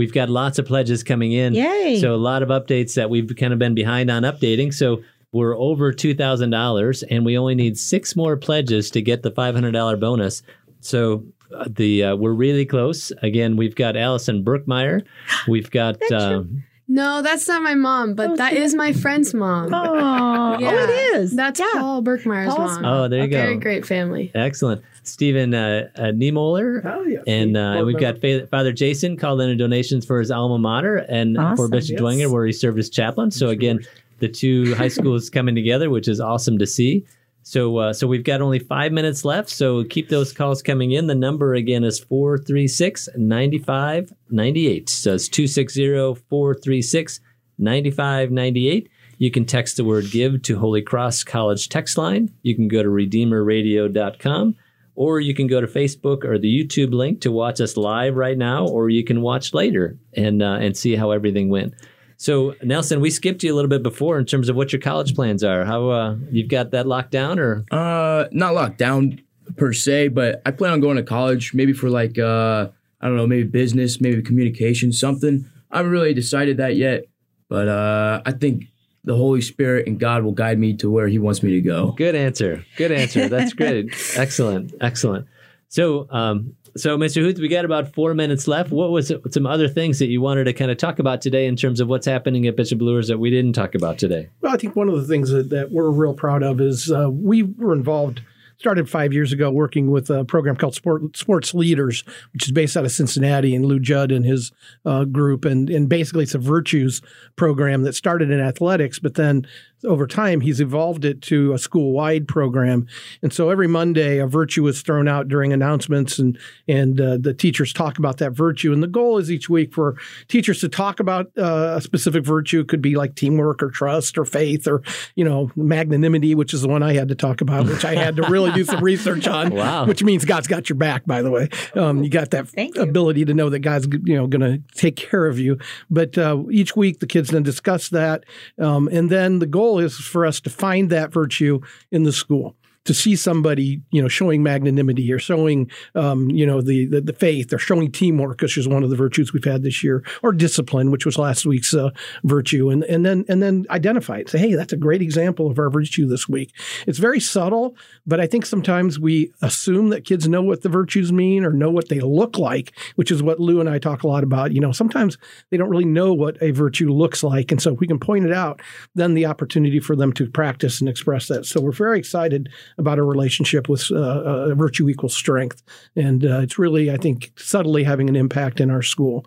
[0.00, 1.52] We've got lots of pledges coming in.
[1.52, 1.98] Yay.
[2.00, 4.72] So a lot of updates that we've kind of been behind on updating.
[4.72, 9.22] So we're over two thousand dollars, and we only need six more pledges to get
[9.22, 10.42] the five hundred dollar bonus.
[10.80, 11.24] So
[11.54, 13.12] uh, the uh, we're really close.
[13.20, 15.04] Again, we've got Allison Brookmeyer.
[15.46, 19.72] We've got um, no, that's not my mom, but that is my friend's mom.
[19.74, 20.70] Oh, Yeah.
[20.72, 20.90] oh, it
[21.20, 21.36] is.
[21.36, 22.84] That's Paul Berkmeyer's Paul's mom.
[22.86, 23.36] Oh, there you A go.
[23.42, 24.32] Very great family.
[24.34, 26.84] excellent Stephen uh, uh, Niemoller.
[26.84, 27.18] Oh, yeah.
[27.26, 30.58] And uh, Board we've got Fa- Father Jason called in a donations for his alma
[30.58, 32.00] mater and for Bishop Yes.
[32.00, 33.30] Dwenger, where he served as chaplain.
[33.30, 33.80] So again,
[34.18, 37.04] the two high schools coming together, which is awesome to see.
[37.42, 39.48] So uh, so we've got only five minutes left.
[39.48, 41.06] So keep those calls coming in.
[41.06, 44.88] The number again is 436 9598.
[44.90, 47.20] So it's 260 436
[47.58, 48.90] 9598.
[49.18, 52.32] You can text the word give to Holy Cross College text line.
[52.42, 54.56] You can go to redeemerradio.com
[55.00, 58.36] or you can go to Facebook or the YouTube link to watch us live right
[58.36, 61.72] now, or you can watch later and uh, and see how everything went.
[62.18, 65.14] So Nelson, we skipped you a little bit before in terms of what your college
[65.14, 65.64] plans are.
[65.64, 69.22] How uh, you've got that locked down, or Uh, not locked down
[69.56, 72.68] per se, but I plan on going to college, maybe for like uh,
[73.00, 75.46] I don't know, maybe business, maybe communication, something.
[75.70, 77.06] I haven't really decided that yet,
[77.48, 78.64] but uh, I think
[79.04, 81.92] the Holy Spirit and God will guide me to where He wants me to go.
[81.92, 83.28] good answer, good answer.
[83.28, 85.26] That's great, excellent, excellent.
[85.68, 87.22] So, um, so Mr.
[87.22, 88.70] Huth, we got about four minutes left.
[88.70, 91.46] What was it, some other things that you wanted to kind of talk about today
[91.46, 94.28] in terms of what's happening at Bishop Luers that we didn't talk about today?
[94.40, 97.08] Well, I think one of the things that, that we're real proud of is uh,
[97.10, 98.22] we were involved.
[98.60, 102.04] Started five years ago working with a program called Sport, Sports Leaders,
[102.34, 104.52] which is based out of Cincinnati, and Lou Judd and his
[104.84, 105.46] uh, group.
[105.46, 107.00] And, and basically, it's a virtues
[107.36, 109.46] program that started in athletics, but then
[109.84, 112.86] over time, he's evolved it to a school wide program.
[113.22, 117.32] And so every Monday, a virtue is thrown out during announcements, and, and uh, the
[117.34, 118.72] teachers talk about that virtue.
[118.72, 119.96] And the goal is each week for
[120.28, 122.60] teachers to talk about uh, a specific virtue.
[122.60, 124.82] It could be like teamwork or trust or faith or,
[125.14, 128.16] you know, magnanimity, which is the one I had to talk about, which I had
[128.16, 129.86] to really do some research on, Wow.
[129.86, 131.48] which means God's got your back, by the way.
[131.74, 132.82] Um, you got that Thank you.
[132.82, 135.58] ability to know that God's, you know, going to take care of you.
[135.90, 138.24] But uh, each week, the kids then discuss that.
[138.58, 141.60] Um, and then the goal is for us to find that virtue
[141.90, 142.56] in the school.
[142.86, 147.12] To see somebody, you know, showing magnanimity or showing, um, you know, the, the the
[147.12, 150.32] faith or showing teamwork, which is one of the virtues we've had this year, or
[150.32, 151.90] discipline, which was last week's uh,
[152.24, 154.30] virtue, and and then and then identify it.
[154.30, 156.54] Say, hey, that's a great example of our virtue this week.
[156.86, 157.76] It's very subtle,
[158.06, 161.70] but I think sometimes we assume that kids know what the virtues mean or know
[161.70, 164.52] what they look like, which is what Lou and I talk a lot about.
[164.52, 165.18] You know, sometimes
[165.50, 168.24] they don't really know what a virtue looks like, and so if we can point
[168.24, 168.62] it out,
[168.94, 171.44] then the opportunity for them to practice and express that.
[171.44, 172.48] So we're very excited
[172.80, 175.62] about our relationship with uh, uh, virtue equals strength,
[175.94, 179.24] and uh, it's really, I think, subtly having an impact in our school,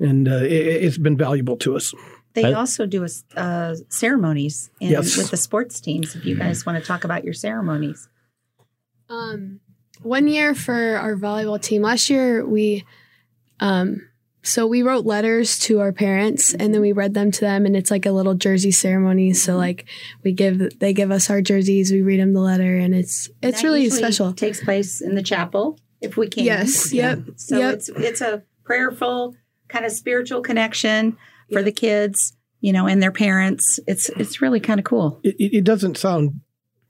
[0.00, 1.92] and uh, it, it's been valuable to us.
[2.34, 5.16] They I- also do uh, ceremonies in, Yes.
[5.18, 6.16] with the sports teams.
[6.16, 8.08] If you guys want to talk about your ceremonies,
[9.08, 9.60] Um,
[10.02, 11.82] one year for our volleyball team.
[11.82, 12.84] Last year we
[13.60, 14.08] um
[14.42, 17.76] So we wrote letters to our parents and then we read them to them and
[17.76, 19.32] it's like a little jersey ceremony.
[19.34, 19.58] So mm-hmm.
[19.58, 19.88] like
[20.24, 23.60] we give they give us our jerseys, we read them the letter and it's it's
[23.60, 24.32] That really usually special.
[24.32, 26.44] Takes place in the chapel if we can.
[26.44, 27.74] Yes, yep, So yep.
[27.74, 29.36] it's it's a prayerful
[29.68, 31.16] kind of spiritual connection
[31.52, 33.78] for the kids, you know, and their parents.
[33.86, 35.20] It's it's really kind of cool.
[35.22, 36.40] it, it it doesn't sound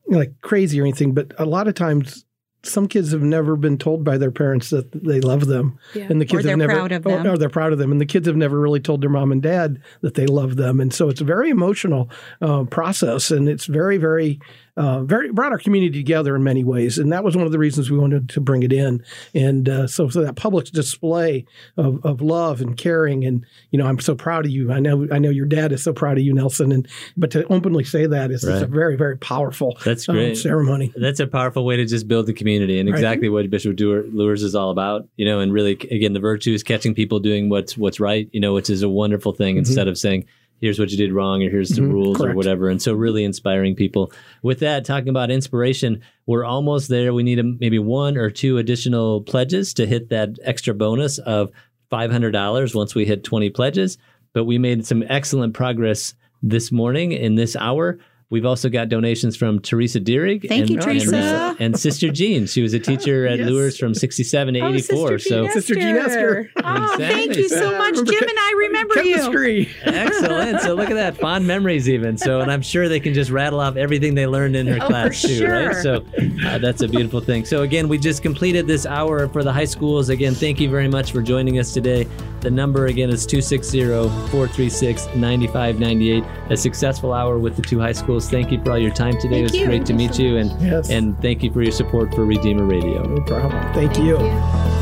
[0.06, 2.24] like crazy or anything, but a lot of times
[2.64, 6.06] some kids have never been told by their parents that they love them, Yeah.
[6.08, 8.06] and the kids have never, proud of or- Or, they're proud of them, and the
[8.06, 11.08] kids have never really told their mom and dad that they love them, and so
[11.08, 12.08] it's a very emotional
[12.40, 14.38] uh, process, and it's very, very,
[14.76, 17.58] uh, very brought our community together in many ways, and that was one of the
[17.58, 19.04] reasons we wanted to bring it in,
[19.34, 21.44] and uh, so so that public display
[21.76, 24.72] of, of love and caring, and you know, I'm so proud of you.
[24.72, 27.44] I know, I know your dad is so proud of you, Nelson, and but to
[27.52, 30.36] openly say that is, is a very, very powerful That's um, great.
[30.36, 30.92] ceremony.
[30.96, 32.96] That's a powerful way to just build the community and Right.
[32.98, 36.62] exactly what Bishop Dewar- Luers is all about, you know, and really, again, the virtues,
[36.62, 39.98] catching people doing what's, what's right, you know, which is a wonderful thing instead of
[39.98, 40.24] saying,
[40.62, 41.92] here's what you did wrong or here's the Mhm.
[41.92, 42.68] rules or whatever.
[42.70, 47.12] And so really inspiring people with that, talking about inspiration, we're almost there.
[47.12, 51.50] We need a, maybe one or two additional pledges to hit that extra bonus of
[51.90, 53.98] $500 once we hit 20 pledges.
[54.32, 57.98] But we made some excellent progress this morning in this hour.
[58.32, 60.48] We've also got donations from Teresa Deerig.
[60.48, 61.14] Thank and, you, Teresa.
[61.16, 62.46] And, and Sister Jean.
[62.46, 63.46] She was a teacher at Yes.
[63.46, 65.18] Luers from 67 to 84.
[65.18, 66.50] so Sister Jean Esther.
[66.64, 69.16] Oh, thank you so much, Remember Jim, and I remember you.
[69.16, 69.68] Chemistry.
[69.82, 70.62] excellent.
[70.62, 71.18] So look at that.
[71.18, 72.16] Fond memories, even.
[72.16, 74.86] So, and I'm sure they can just rattle off everything they learned in her Oh,
[74.86, 75.76] class, for too, right?
[75.76, 76.02] So
[76.46, 77.44] uh, that's a beautiful thing.
[77.44, 80.08] So, again, we just completed this hour for the high schools.
[80.08, 82.06] Again, thank you very much for joining us today.
[82.42, 83.84] The number again is 260
[84.30, 86.24] 436 9598.
[86.50, 88.28] A successful hour with the two high schools.
[88.28, 89.40] Thank you for all your time today.
[89.40, 89.66] it was you.
[89.66, 90.38] great to meet you.
[90.38, 90.90] And, Yes.
[90.90, 93.04] and thank you for your support for Redeemer Radio.
[93.04, 93.62] no problem.
[93.74, 94.18] Thank you.
[94.18, 94.81] you.